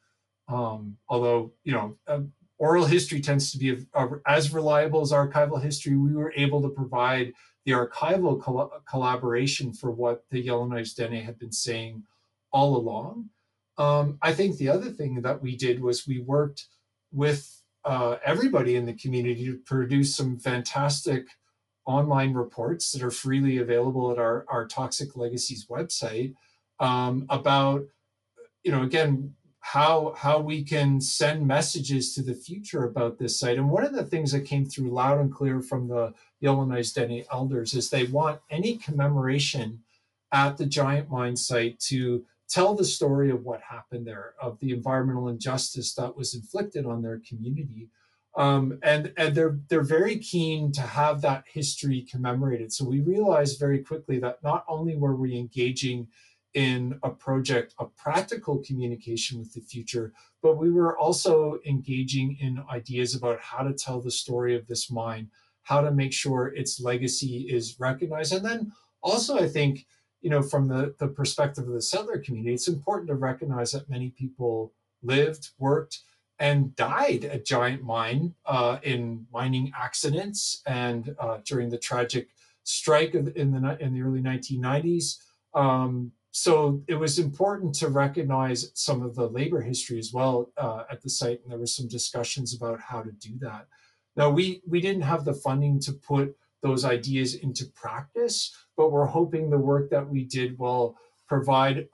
um, 0.47 0.97
although, 1.09 1.51
you 1.63 1.73
know, 1.73 1.97
uh, 2.07 2.19
oral 2.57 2.85
history 2.85 3.21
tends 3.21 3.51
to 3.51 3.57
be 3.57 3.71
a, 3.71 3.77
a, 3.93 4.09
as 4.27 4.53
reliable 4.53 5.01
as 5.01 5.11
archival 5.11 5.61
history, 5.61 5.95
we 5.95 6.13
were 6.13 6.33
able 6.35 6.61
to 6.61 6.69
provide 6.69 7.33
the 7.65 7.71
archival 7.71 8.41
col- 8.41 8.71
collaboration 8.89 9.73
for 9.73 9.91
what 9.91 10.23
the 10.29 10.39
Yellowknife 10.39 10.93
Dene 10.95 11.23
had 11.23 11.39
been 11.39 11.51
saying 11.51 12.03
all 12.51 12.75
along. 12.77 13.29
Um, 13.77 14.17
I 14.21 14.33
think 14.33 14.57
the 14.57 14.69
other 14.69 14.91
thing 14.91 15.21
that 15.21 15.41
we 15.41 15.55
did 15.55 15.81
was 15.81 16.07
we 16.07 16.19
worked 16.19 16.67
with 17.11 17.61
uh, 17.85 18.17
everybody 18.23 18.75
in 18.75 18.85
the 18.85 18.93
community 18.93 19.45
to 19.45 19.57
produce 19.57 20.15
some 20.15 20.37
fantastic 20.39 21.27
online 21.85 22.33
reports 22.33 22.91
that 22.91 23.03
are 23.03 23.11
freely 23.11 23.57
available 23.57 24.11
at 24.11 24.17
our, 24.17 24.45
our 24.47 24.67
Toxic 24.67 25.17
Legacies 25.17 25.67
website 25.67 26.33
um, 26.79 27.25
about, 27.29 27.83
you 28.63 28.71
know, 28.71 28.83
again, 28.83 29.33
how 29.65 30.13
how 30.17 30.39
we 30.39 30.61
can 30.61 30.99
send 30.99 31.47
messages 31.47 32.13
to 32.13 32.21
the 32.21 32.33
future 32.33 32.83
about 32.83 33.17
this 33.17 33.39
site. 33.39 33.57
And 33.57 33.69
one 33.69 33.85
of 33.85 33.93
the 33.93 34.03
things 34.03 34.33
that 34.33 34.41
came 34.41 34.65
through 34.65 34.91
loud 34.91 35.21
and 35.21 35.33
clear 35.33 35.61
from 35.61 35.87
the 35.87 36.13
Yellowknife 36.41 36.93
Dene 36.93 37.23
elders 37.31 37.73
is 37.73 37.89
they 37.89 38.03
want 38.03 38.41
any 38.51 38.75
commemoration 38.75 39.79
at 40.33 40.57
the 40.57 40.65
giant 40.65 41.09
mine 41.09 41.37
site 41.37 41.79
to 41.79 42.25
tell 42.49 42.75
the 42.75 42.83
story 42.83 43.31
of 43.31 43.45
what 43.45 43.61
happened 43.61 44.05
there, 44.05 44.33
of 44.41 44.59
the 44.59 44.73
environmental 44.73 45.29
injustice 45.29 45.93
that 45.95 46.17
was 46.17 46.35
inflicted 46.35 46.85
on 46.85 47.01
their 47.01 47.21
community. 47.25 47.87
Um, 48.35 48.79
and 48.83 49.13
and 49.15 49.33
they're 49.33 49.59
they're 49.69 49.81
very 49.81 50.17
keen 50.17 50.73
to 50.73 50.81
have 50.81 51.21
that 51.21 51.45
history 51.47 52.01
commemorated. 52.01 52.73
So 52.73 52.83
we 52.83 52.99
realized 52.99 53.61
very 53.61 53.79
quickly 53.79 54.19
that 54.19 54.43
not 54.43 54.65
only 54.67 54.97
were 54.97 55.15
we 55.15 55.37
engaging 55.37 56.09
in 56.53 56.99
a 57.03 57.09
project 57.09 57.73
of 57.79 57.95
practical 57.95 58.59
communication 58.59 59.39
with 59.39 59.53
the 59.53 59.61
future, 59.61 60.13
but 60.41 60.57
we 60.57 60.71
were 60.71 60.97
also 60.97 61.59
engaging 61.65 62.37
in 62.39 62.63
ideas 62.69 63.15
about 63.15 63.39
how 63.41 63.63
to 63.63 63.73
tell 63.73 63.99
the 63.99 64.11
story 64.11 64.55
of 64.55 64.67
this 64.67 64.91
mine, 64.91 65.29
how 65.63 65.81
to 65.81 65.91
make 65.91 66.13
sure 66.13 66.47
its 66.47 66.79
legacy 66.79 67.47
is 67.49 67.79
recognized, 67.79 68.33
and 68.33 68.45
then 68.45 68.71
also 69.01 69.37
I 69.37 69.47
think 69.47 69.85
you 70.23 70.29
know, 70.29 70.41
from 70.41 70.69
the, 70.69 70.95
the 70.99 71.07
perspective 71.09 71.67
of 71.67 71.73
the 71.73 71.81
settler 71.81 72.17
community, 72.17 72.53
it's 72.53 72.69
important 72.69 73.09
to 73.09 73.15
recognize 73.15 73.73
that 73.73 73.89
many 73.89 74.09
people 74.09 74.73
lived, 75.03 75.49
worked, 75.59 75.99
and 76.39 76.73
died 76.77 77.25
at 77.25 77.45
Giant 77.45 77.83
Mine 77.83 78.33
uh, 78.45 78.79
in 78.83 79.27
mining 79.31 79.71
accidents 79.77 80.61
and 80.65 81.13
uh, 81.19 81.39
during 81.45 81.69
the 81.69 81.77
tragic 81.77 82.29
strike 82.63 83.13
in 83.13 83.25
the 83.25 83.77
in 83.79 83.93
the 83.93 84.01
early 84.01 84.21
1990s. 84.21 85.17
Um, 85.53 86.13
so 86.35 86.81
it 86.87 86.95
was 86.95 87.19
important 87.19 87.75
to 87.75 87.89
recognize 87.89 88.71
some 88.73 89.03
of 89.03 89.13
the 89.13 89.27
labor 89.27 89.61
history 89.61 89.99
as 89.99 90.11
well 90.11 90.51
uh, 90.57 90.83
at 90.91 90.99
the 91.03 91.09
site, 91.09 91.39
and 91.43 91.51
there 91.51 91.59
were 91.59 91.67
some 91.67 91.87
discussions 91.87 92.55
about 92.55 92.79
how 92.81 93.03
to 93.03 93.11
do 93.11 93.37
that. 93.41 93.67
Now 94.15 94.31
we 94.31 94.61
we 94.67 94.81
didn't 94.81 95.03
have 95.03 95.25
the 95.25 95.35
funding 95.35 95.79
to 95.81 95.93
put 95.93 96.35
those 96.63 96.85
ideas 96.85 97.35
into 97.35 97.67
practice, 97.75 98.51
but 98.75 98.91
we're 98.91 99.05
hoping 99.05 99.49
the 99.49 99.59
work 99.59 99.91
that 99.91 100.09
we 100.09 100.23
did 100.23 100.57
will 100.57 100.97
provide 101.27 101.87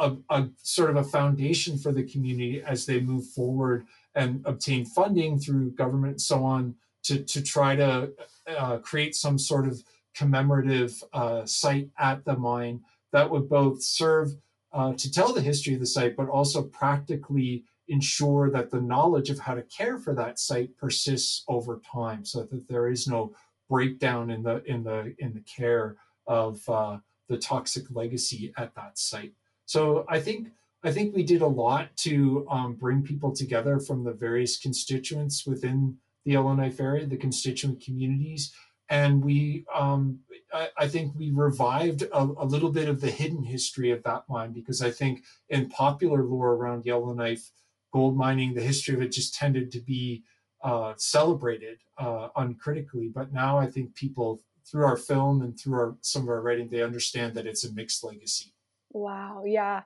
a, 0.00 0.04
a, 0.04 0.16
a 0.30 0.48
sort 0.60 0.90
of 0.90 0.96
a 0.96 1.04
foundation 1.04 1.78
for 1.78 1.92
the 1.92 2.02
community 2.02 2.62
as 2.62 2.86
they 2.86 2.98
move 2.98 3.26
forward 3.28 3.86
and 4.16 4.42
obtain 4.44 4.84
funding 4.84 5.38
through 5.38 5.70
government 5.70 6.14
and 6.14 6.20
so 6.20 6.42
on 6.42 6.74
to, 7.04 7.22
to 7.22 7.40
try 7.40 7.76
to 7.76 8.10
uh, 8.48 8.78
create 8.78 9.14
some 9.14 9.38
sort 9.38 9.68
of 9.68 9.80
commemorative 10.14 11.00
uh, 11.12 11.44
site 11.44 11.90
at 11.98 12.24
the 12.24 12.36
mine 12.36 12.80
that 13.14 13.30
would 13.30 13.48
both 13.48 13.80
serve 13.80 14.32
uh, 14.72 14.92
to 14.94 15.08
tell 15.10 15.32
the 15.32 15.40
history 15.40 15.72
of 15.74 15.80
the 15.80 15.86
site, 15.86 16.16
but 16.16 16.28
also 16.28 16.64
practically 16.64 17.64
ensure 17.86 18.50
that 18.50 18.70
the 18.70 18.80
knowledge 18.80 19.30
of 19.30 19.38
how 19.38 19.54
to 19.54 19.62
care 19.62 19.98
for 19.98 20.14
that 20.16 20.40
site 20.40 20.76
persists 20.76 21.44
over 21.46 21.80
time, 21.90 22.24
so 22.24 22.42
that 22.42 22.68
there 22.68 22.88
is 22.88 23.06
no 23.06 23.32
breakdown 23.70 24.30
in 24.30 24.42
the 24.42 24.64
in 24.64 24.82
the 24.82 25.14
in 25.18 25.32
the 25.32 25.44
care 25.58 25.96
of 26.26 26.68
uh, 26.68 26.98
the 27.28 27.38
toxic 27.38 27.84
legacy 27.90 28.52
at 28.56 28.74
that 28.74 28.98
site. 28.98 29.32
So 29.64 30.04
I 30.08 30.18
think 30.18 30.48
I 30.82 30.90
think 30.90 31.14
we 31.14 31.22
did 31.22 31.42
a 31.42 31.46
lot 31.46 31.96
to 31.98 32.46
um, 32.50 32.74
bring 32.74 33.02
people 33.02 33.32
together 33.32 33.78
from 33.78 34.02
the 34.02 34.12
various 34.12 34.58
constituents 34.58 35.46
within 35.46 35.96
the 36.24 36.32
Yellowknife 36.32 36.80
area, 36.80 37.06
the 37.06 37.16
constituent 37.16 37.80
communities, 37.80 38.52
and 38.88 39.24
we 39.24 39.64
um, 39.74 40.20
I, 40.52 40.68
I, 40.76 40.88
think 40.88 41.14
we 41.14 41.30
revived 41.30 42.02
a, 42.02 42.18
a, 42.18 42.44
little 42.44 42.70
bit 42.70 42.88
of 42.88 43.00
the 43.00 43.10
hidden 43.10 43.42
history 43.42 43.90
of 43.90 44.02
that 44.02 44.24
mine 44.28 44.52
because 44.52 44.82
I 44.82 44.90
think 44.90 45.24
in 45.48 45.68
popular 45.68 46.22
lore 46.24 46.52
around 46.54 46.84
Yellowknife 46.84 47.50
gold 47.92 48.16
mining, 48.16 48.54
the 48.54 48.60
history 48.60 48.94
of 48.94 49.02
it 49.02 49.12
just 49.12 49.34
tended 49.34 49.72
to 49.72 49.80
be 49.80 50.22
uh, 50.62 50.94
celebrated 50.96 51.78
uh, 51.98 52.28
uncritically. 52.36 53.08
But 53.08 53.32
now 53.32 53.58
I 53.58 53.66
think 53.66 53.94
people 53.94 54.40
through 54.66 54.84
our 54.84 54.96
film 54.96 55.42
and 55.42 55.58
through 55.58 55.74
our 55.74 55.96
some 56.00 56.22
of 56.22 56.28
our 56.28 56.42
writing, 56.42 56.68
they 56.68 56.82
understand 56.82 57.34
that 57.34 57.46
it's 57.46 57.64
a 57.64 57.72
mixed 57.72 58.04
legacy. 58.04 58.52
Wow, 58.92 59.42
yeah 59.46 59.82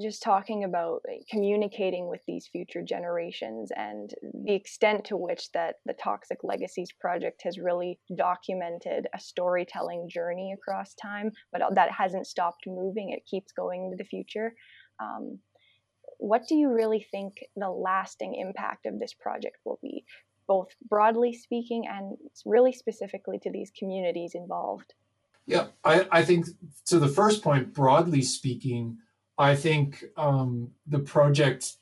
just 0.00 0.22
talking 0.22 0.64
about 0.64 1.02
communicating 1.30 2.08
with 2.08 2.20
these 2.26 2.46
future 2.46 2.82
generations 2.82 3.70
and 3.76 4.12
the 4.44 4.54
extent 4.54 5.04
to 5.04 5.16
which 5.16 5.50
that 5.52 5.76
the 5.86 5.94
toxic 5.94 6.38
legacies 6.42 6.92
project 6.92 7.42
has 7.42 7.58
really 7.58 7.98
documented 8.16 9.06
a 9.14 9.20
storytelling 9.20 10.08
journey 10.08 10.52
across 10.52 10.94
time 10.94 11.30
but 11.52 11.62
that 11.74 11.90
hasn't 11.90 12.26
stopped 12.26 12.64
moving 12.66 13.10
it 13.10 13.26
keeps 13.26 13.52
going 13.52 13.84
into 13.84 13.96
the 13.96 14.04
future. 14.04 14.54
Um, 15.00 15.38
what 16.18 16.46
do 16.48 16.54
you 16.54 16.70
really 16.70 17.06
think 17.10 17.34
the 17.56 17.70
lasting 17.70 18.34
impact 18.34 18.86
of 18.86 18.98
this 18.98 19.14
project 19.14 19.56
will 19.64 19.78
be 19.82 20.04
both 20.46 20.68
broadly 20.88 21.32
speaking 21.32 21.86
and 21.88 22.16
really 22.44 22.72
specifically 22.72 23.38
to 23.40 23.50
these 23.50 23.72
communities 23.78 24.32
involved? 24.34 24.94
Yeah 25.46 25.66
i, 25.84 26.06
I 26.10 26.22
think 26.22 26.46
to 26.86 26.98
the 26.98 27.08
first 27.08 27.42
point 27.42 27.74
broadly 27.74 28.22
speaking 28.22 28.98
I 29.38 29.56
think 29.56 30.04
um, 30.16 30.70
the 30.86 31.00
project, 31.00 31.74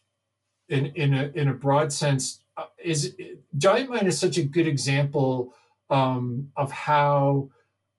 in 0.69 0.87
in 0.87 1.15
a 1.15 1.31
in 1.35 1.49
a 1.49 1.55
broad 1.55 1.93
sense, 1.93 2.41
uh, 2.57 2.67
is 2.83 3.15
Giant 3.57 3.91
Mine 3.91 4.07
is 4.07 4.19
such 4.19 4.39
a 4.39 4.43
good 4.43 4.67
example 4.67 5.55
um, 5.91 6.51
of 6.57 6.73
how 6.73 7.51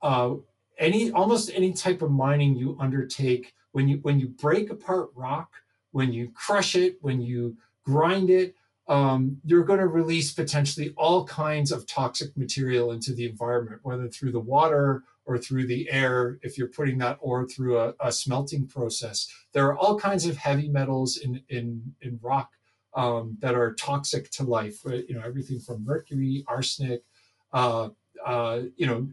uh, 0.02 0.36
any 0.78 1.12
almost 1.12 1.52
any 1.54 1.74
type 1.74 2.02
of 2.02 2.12
mining 2.12 2.56
you 2.56 2.78
undertake 2.80 3.54
when 3.72 3.88
you 3.88 3.98
when 3.98 4.20
you 4.20 4.28
break 4.28 4.70
apart 4.72 5.10
rock, 5.16 5.52
when 5.92 6.12
you 6.12 6.32
crush 6.34 6.76
it, 6.76 6.98
when 7.02 7.22
you 7.22 7.56
grind 7.86 8.30
it, 8.30 8.56
um, 8.88 9.38
you're 9.46 9.64
going 9.64 9.80
to 9.80 9.88
release 9.88 10.34
potentially 10.34 10.94
all 10.98 11.26
kinds 11.26 11.72
of 11.72 11.86
toxic 11.86 12.36
material 12.36 12.92
into 12.92 13.14
the 13.14 13.26
environment, 13.26 13.80
whether 13.84 14.08
through 14.08 14.32
the 14.32 14.40
water 14.40 15.04
or 15.26 15.38
through 15.38 15.68
the 15.68 15.90
air, 15.90 16.40
if 16.42 16.58
you're 16.58 16.68
putting 16.68 16.98
that 16.98 17.18
ore 17.22 17.48
through 17.48 17.80
a, 17.80 17.94
a 18.00 18.12
smelting 18.12 18.68
process. 18.68 19.28
There 19.54 19.66
are 19.68 19.78
all 19.78 19.98
kinds 19.98 20.26
of 20.26 20.38
heavy 20.38 20.68
metals 20.68 21.18
in, 21.18 21.42
in, 21.50 21.94
in 22.02 22.20
rock 22.22 22.52
um, 22.94 23.38
that 23.40 23.56
are 23.56 23.74
toxic 23.74 24.30
to 24.32 24.44
life, 24.44 24.78
you 24.86 25.16
know, 25.16 25.22
everything 25.26 25.60
from 25.60 25.86
mercury, 25.86 26.44
arsenic, 26.48 27.04
uh, 27.54 27.90
uh, 28.26 28.62
you 28.76 28.86
know, 28.86 29.08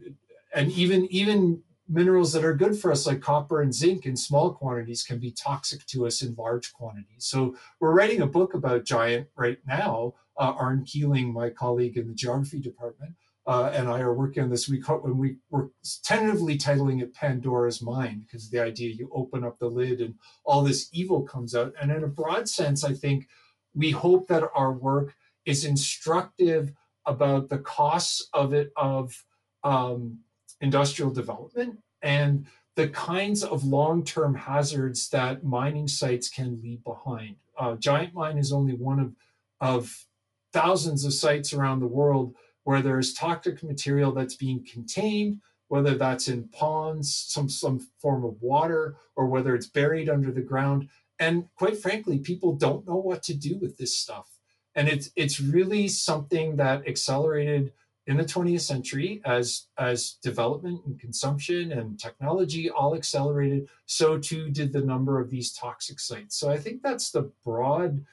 and 0.53 0.71
even, 0.71 1.07
even 1.11 1.61
minerals 1.87 2.31
that 2.33 2.45
are 2.45 2.53
good 2.53 2.77
for 2.77 2.91
us, 2.91 3.05
like 3.05 3.21
copper 3.21 3.61
and 3.61 3.73
zinc 3.73 4.05
in 4.05 4.15
small 4.15 4.53
quantities, 4.53 5.03
can 5.03 5.19
be 5.19 5.31
toxic 5.31 5.85
to 5.85 6.05
us 6.05 6.21
in 6.21 6.35
large 6.35 6.73
quantities. 6.73 7.25
So 7.25 7.55
we're 7.79 7.93
writing 7.93 8.21
a 8.21 8.27
book 8.27 8.53
about 8.53 8.85
giant 8.85 9.27
right 9.35 9.57
now. 9.67 10.13
Uh, 10.37 10.53
Arn 10.57 10.85
Keeling, 10.85 11.33
my 11.33 11.49
colleague 11.49 11.97
in 11.97 12.07
the 12.07 12.13
geography 12.13 12.59
department, 12.59 13.13
uh, 13.47 13.71
and 13.73 13.89
I 13.89 13.99
are 14.01 14.13
working 14.13 14.43
on 14.43 14.49
this. 14.49 14.69
We 14.69 14.79
call, 14.79 14.99
when 14.99 15.17
we 15.17 15.37
were 15.49 15.71
tentatively 16.03 16.57
titling 16.57 17.01
it 17.01 17.13
Pandora's 17.13 17.81
Mine 17.81 18.19
because 18.25 18.49
the 18.49 18.59
idea 18.59 18.93
you 18.93 19.09
open 19.13 19.43
up 19.43 19.57
the 19.59 19.67
lid 19.67 19.99
and 19.99 20.15
all 20.43 20.63
this 20.63 20.89
evil 20.91 21.23
comes 21.23 21.55
out. 21.55 21.73
And 21.81 21.91
in 21.91 22.03
a 22.03 22.07
broad 22.07 22.47
sense, 22.47 22.83
I 22.83 22.93
think 22.93 23.27
we 23.73 23.91
hope 23.91 24.27
that 24.27 24.49
our 24.53 24.71
work 24.71 25.15
is 25.45 25.65
instructive 25.65 26.71
about 27.05 27.49
the 27.49 27.57
costs 27.57 28.29
of 28.33 28.53
it 28.53 28.71
of 28.75 29.25
um, 29.63 30.19
industrial 30.59 31.11
development 31.11 31.79
and 32.01 32.45
the 32.75 32.87
kinds 32.89 33.43
of 33.43 33.65
long-term 33.65 34.35
hazards 34.35 35.09
that 35.09 35.43
mining 35.43 35.87
sites 35.87 36.29
can 36.29 36.59
leave 36.63 36.83
behind. 36.83 37.35
Uh, 37.57 37.75
Giant 37.75 38.13
Mine 38.13 38.37
is 38.37 38.53
only 38.53 38.73
one 38.73 38.99
of 38.99 39.15
of 39.59 40.05
thousands 40.53 41.05
of 41.05 41.13
sites 41.13 41.53
around 41.53 41.79
the 41.79 41.87
world 41.87 42.35
where 42.63 42.81
there's 42.81 43.13
toxic 43.13 43.63
material 43.63 44.11
that's 44.11 44.35
being 44.35 44.65
contained, 44.65 45.41
whether 45.67 45.95
that's 45.95 46.27
in 46.27 46.47
ponds, 46.49 47.13
some, 47.13 47.49
some 47.49 47.79
form 47.99 48.23
of 48.23 48.41
water, 48.41 48.95
or 49.15 49.25
whether 49.27 49.55
it's 49.55 49.67
buried 49.67 50.09
under 50.09 50.31
the 50.31 50.41
ground. 50.41 50.89
And 51.19 51.45
quite 51.55 51.77
frankly, 51.77 52.19
people 52.19 52.53
don't 52.53 52.87
know 52.87 52.95
what 52.95 53.23
to 53.23 53.33
do 53.33 53.57
with 53.57 53.77
this 53.77 53.97
stuff. 53.97 54.27
And 54.75 54.87
it's 54.87 55.11
it's 55.17 55.41
really 55.41 55.89
something 55.89 56.55
that 56.55 56.87
accelerated 56.87 57.73
in 58.07 58.17
the 58.17 58.23
20th 58.23 58.61
century 58.61 59.21
as 59.25 59.67
as 59.77 60.17
development 60.23 60.81
and 60.85 60.99
consumption 60.99 61.71
and 61.71 61.99
technology 61.99 62.69
all 62.69 62.95
accelerated 62.95 63.69
so 63.85 64.17
too 64.17 64.49
did 64.49 64.73
the 64.73 64.81
number 64.81 65.19
of 65.19 65.29
these 65.29 65.53
toxic 65.53 65.99
sites 65.99 66.35
so 66.35 66.49
i 66.49 66.57
think 66.57 66.81
that's 66.81 67.11
the 67.11 67.31
broad 67.45 68.03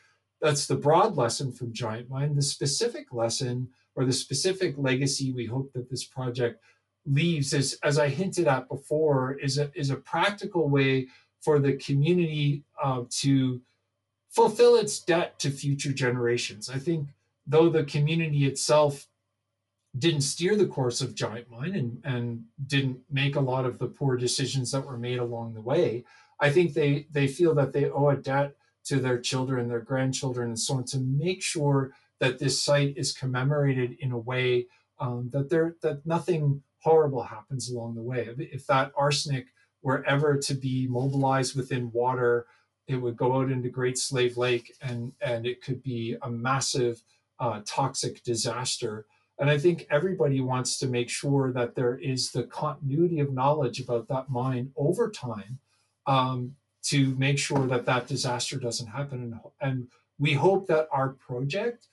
that's 0.40 0.66
the 0.66 0.76
broad 0.76 1.16
lesson 1.16 1.50
from 1.50 1.72
giant 1.72 2.08
mine 2.10 2.34
the 2.34 2.42
specific 2.42 3.12
lesson 3.12 3.68
or 3.98 4.04
the 4.04 4.12
specific 4.12 4.76
legacy 4.78 5.32
we 5.32 5.44
hope 5.44 5.72
that 5.72 5.90
this 5.90 6.04
project 6.04 6.62
leaves 7.04 7.52
is, 7.52 7.76
as 7.82 7.98
I 7.98 8.08
hinted 8.08 8.46
at 8.46 8.68
before, 8.68 9.36
is 9.42 9.58
a, 9.58 9.72
is 9.74 9.90
a 9.90 9.96
practical 9.96 10.68
way 10.68 11.08
for 11.40 11.58
the 11.58 11.72
community 11.72 12.62
uh, 12.80 13.02
to 13.22 13.60
fulfill 14.30 14.76
its 14.76 15.00
debt 15.00 15.36
to 15.40 15.50
future 15.50 15.92
generations. 15.92 16.70
I 16.70 16.78
think 16.78 17.08
though 17.44 17.68
the 17.68 17.82
community 17.82 18.46
itself 18.46 19.08
didn't 19.98 20.20
steer 20.20 20.54
the 20.54 20.66
course 20.66 21.00
of 21.00 21.16
Giant 21.16 21.50
Mine 21.50 21.74
and, 21.74 22.00
and 22.04 22.44
didn't 22.68 23.00
make 23.10 23.34
a 23.34 23.40
lot 23.40 23.66
of 23.66 23.80
the 23.80 23.88
poor 23.88 24.16
decisions 24.16 24.70
that 24.70 24.86
were 24.86 24.98
made 24.98 25.18
along 25.18 25.54
the 25.54 25.60
way, 25.60 26.04
I 26.38 26.50
think 26.50 26.72
they, 26.72 27.08
they 27.10 27.26
feel 27.26 27.52
that 27.56 27.72
they 27.72 27.90
owe 27.90 28.10
a 28.10 28.16
debt 28.16 28.54
to 28.84 29.00
their 29.00 29.18
children, 29.18 29.66
their 29.66 29.80
grandchildren, 29.80 30.50
and 30.50 30.60
so 30.60 30.74
on 30.74 30.84
to 30.84 31.00
make 31.00 31.42
sure 31.42 31.90
that 32.20 32.38
this 32.38 32.62
site 32.62 32.94
is 32.96 33.12
commemorated 33.12 33.96
in 34.00 34.12
a 34.12 34.18
way 34.18 34.66
um, 35.00 35.30
that 35.32 35.48
there 35.48 35.76
that 35.82 36.04
nothing 36.06 36.62
horrible 36.80 37.22
happens 37.22 37.70
along 37.70 37.94
the 37.94 38.02
way. 38.02 38.28
If 38.38 38.66
that 38.66 38.92
arsenic 38.96 39.46
were 39.82 40.04
ever 40.04 40.36
to 40.36 40.54
be 40.54 40.86
mobilized 40.88 41.56
within 41.56 41.92
water, 41.92 42.46
it 42.86 42.96
would 42.96 43.16
go 43.16 43.40
out 43.40 43.50
into 43.50 43.68
Great 43.68 43.98
Slave 43.98 44.36
Lake, 44.36 44.74
and 44.80 45.12
and 45.20 45.46
it 45.46 45.62
could 45.62 45.82
be 45.82 46.16
a 46.22 46.30
massive 46.30 47.02
uh, 47.38 47.60
toxic 47.64 48.22
disaster. 48.22 49.06
And 49.40 49.48
I 49.48 49.56
think 49.56 49.86
everybody 49.88 50.40
wants 50.40 50.78
to 50.78 50.88
make 50.88 51.08
sure 51.08 51.52
that 51.52 51.76
there 51.76 51.96
is 51.96 52.32
the 52.32 52.42
continuity 52.42 53.20
of 53.20 53.32
knowledge 53.32 53.78
about 53.78 54.08
that 54.08 54.28
mine 54.28 54.72
over 54.76 55.08
time 55.10 55.60
um, 56.06 56.56
to 56.84 57.14
make 57.14 57.38
sure 57.38 57.66
that 57.68 57.86
that 57.86 58.08
disaster 58.08 58.58
doesn't 58.58 58.88
happen. 58.88 59.22
And, 59.22 59.40
and 59.60 59.88
we 60.18 60.32
hope 60.32 60.66
that 60.66 60.88
our 60.90 61.10
project 61.10 61.86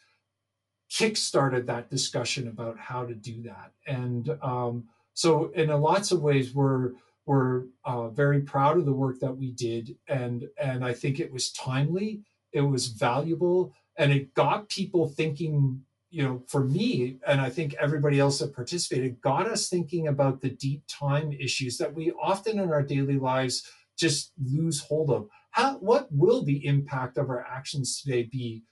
kickstarted 0.91 1.65
that 1.65 1.89
discussion 1.89 2.47
about 2.47 2.77
how 2.77 3.05
to 3.05 3.13
do 3.13 3.41
that. 3.43 3.71
And 3.87 4.37
um, 4.41 4.85
so, 5.13 5.51
in 5.55 5.69
lots 5.69 6.11
of 6.11 6.21
ways, 6.21 6.53
we're 6.53 6.91
we're 7.25 7.63
uh, 7.85 8.09
very 8.09 8.41
proud 8.41 8.77
of 8.77 8.85
the 8.85 8.93
work 8.93 9.19
that 9.19 9.35
we 9.35 9.51
did, 9.51 9.97
and 10.07 10.47
and 10.57 10.85
I 10.85 10.93
think 10.93 11.19
it 11.19 11.31
was 11.31 11.51
timely, 11.51 12.21
it 12.51 12.61
was 12.61 12.87
valuable, 12.87 13.73
and 13.97 14.11
it 14.11 14.33
got 14.33 14.69
people 14.69 15.09
thinking. 15.09 15.81
You 16.11 16.23
know, 16.23 16.43
for 16.47 16.63
me, 16.63 17.17
and 17.27 17.41
I 17.41 17.49
think 17.49 17.73
everybody 17.73 18.21
else 18.21 18.39
that 18.39 18.55
participated, 18.55 19.19
got 19.19 19.47
us 19.47 19.67
thinking 19.67 20.07
about 20.07 20.39
the 20.39 20.51
deep 20.51 20.83
time 20.87 21.33
issues 21.33 21.77
that 21.77 21.93
we 21.93 22.13
often 22.21 22.57
in 22.57 22.71
our 22.71 22.83
daily 22.83 23.17
lives 23.17 23.69
just 23.97 24.31
lose 24.41 24.79
hold 24.79 25.09
of. 25.09 25.27
How 25.51 25.77
what 25.79 26.07
will 26.11 26.43
the 26.43 26.65
impact 26.65 27.17
of 27.17 27.29
our 27.29 27.45
actions 27.45 28.01
today 28.01 28.23
be 28.31 28.63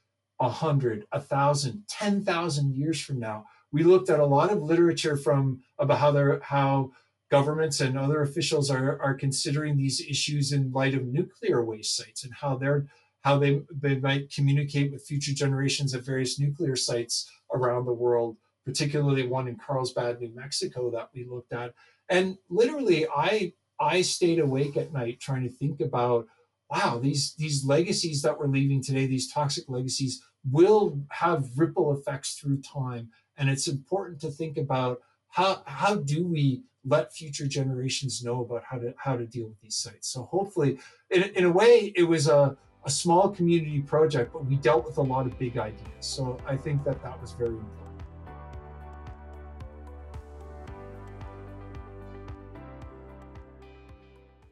a 0.43 0.49
hundred, 0.49 1.05
a 1.13 1.21
thousand, 1.21 1.83
ten 1.87 2.23
thousand 2.23 2.75
years 2.75 3.01
from 3.01 3.19
now? 3.19 3.45
We 3.71 3.83
looked 3.83 4.09
at 4.09 4.19
a 4.19 4.25
lot 4.25 4.51
of 4.51 4.61
literature 4.61 5.15
from 5.15 5.61
about 5.79 5.99
how 5.99 6.11
they're 6.11 6.39
how 6.41 6.91
governments 7.31 7.79
and 7.79 7.97
other 7.97 8.21
officials 8.21 8.69
are, 8.69 9.01
are 9.01 9.13
considering 9.15 9.77
these 9.77 10.01
issues 10.01 10.51
in 10.51 10.71
light 10.71 10.93
of 10.93 11.05
nuclear 11.05 11.63
waste 11.63 11.95
sites 11.95 12.25
and 12.25 12.33
how 12.33 12.55
they're 12.57 12.85
how 13.21 13.39
they, 13.39 13.61
they 13.71 13.95
might 13.95 14.33
communicate 14.33 14.91
with 14.91 15.05
future 15.05 15.33
generations 15.33 15.95
at 15.95 16.03
various 16.03 16.37
nuclear 16.37 16.75
sites 16.75 17.31
around 17.53 17.85
the 17.85 17.93
world, 17.93 18.35
particularly 18.65 19.25
one 19.25 19.47
in 19.47 19.55
Carlsbad, 19.55 20.19
New 20.19 20.35
Mexico 20.35 20.91
that 20.91 21.09
we 21.15 21.23
looked 21.23 21.53
at. 21.53 21.73
And 22.09 22.37
literally 22.49 23.07
I 23.07 23.53
I 23.79 24.01
stayed 24.01 24.39
awake 24.39 24.75
at 24.75 24.91
night 24.91 25.21
trying 25.21 25.43
to 25.43 25.55
think 25.55 25.79
about 25.79 26.27
wow, 26.69 26.99
these 27.01 27.35
these 27.35 27.63
legacies 27.63 28.21
that 28.23 28.37
we're 28.37 28.47
leaving 28.47 28.81
today, 28.81 29.05
these 29.05 29.31
toxic 29.31 29.65
legacies 29.67 30.21
will 30.49 30.99
have 31.09 31.57
ripple 31.57 31.95
effects 31.97 32.35
through 32.35 32.61
time. 32.61 33.09
And 33.37 33.49
it's 33.49 33.67
important 33.67 34.19
to 34.21 34.29
think 34.29 34.57
about 34.57 35.01
how 35.29 35.63
how 35.65 35.95
do 35.95 36.27
we 36.27 36.61
let 36.85 37.13
future 37.13 37.47
generations 37.47 38.23
know 38.23 38.41
about 38.41 38.63
how 38.63 38.77
to 38.77 38.93
how 38.97 39.15
to 39.15 39.25
deal 39.25 39.47
with 39.47 39.59
these 39.61 39.75
sites. 39.75 40.09
So 40.09 40.23
hopefully, 40.23 40.79
in, 41.09 41.23
in 41.23 41.45
a 41.45 41.51
way, 41.51 41.93
it 41.95 42.03
was 42.03 42.27
a, 42.27 42.57
a 42.85 42.89
small 42.91 43.29
community 43.29 43.81
project, 43.81 44.33
but 44.33 44.45
we 44.45 44.55
dealt 44.57 44.85
with 44.85 44.97
a 44.97 45.01
lot 45.01 45.25
of 45.25 45.37
big 45.39 45.57
ideas. 45.57 45.81
So 45.99 46.39
I 46.45 46.57
think 46.57 46.83
that 46.83 47.01
that 47.03 47.19
was 47.21 47.31
very 47.31 47.55
important. 47.55 47.82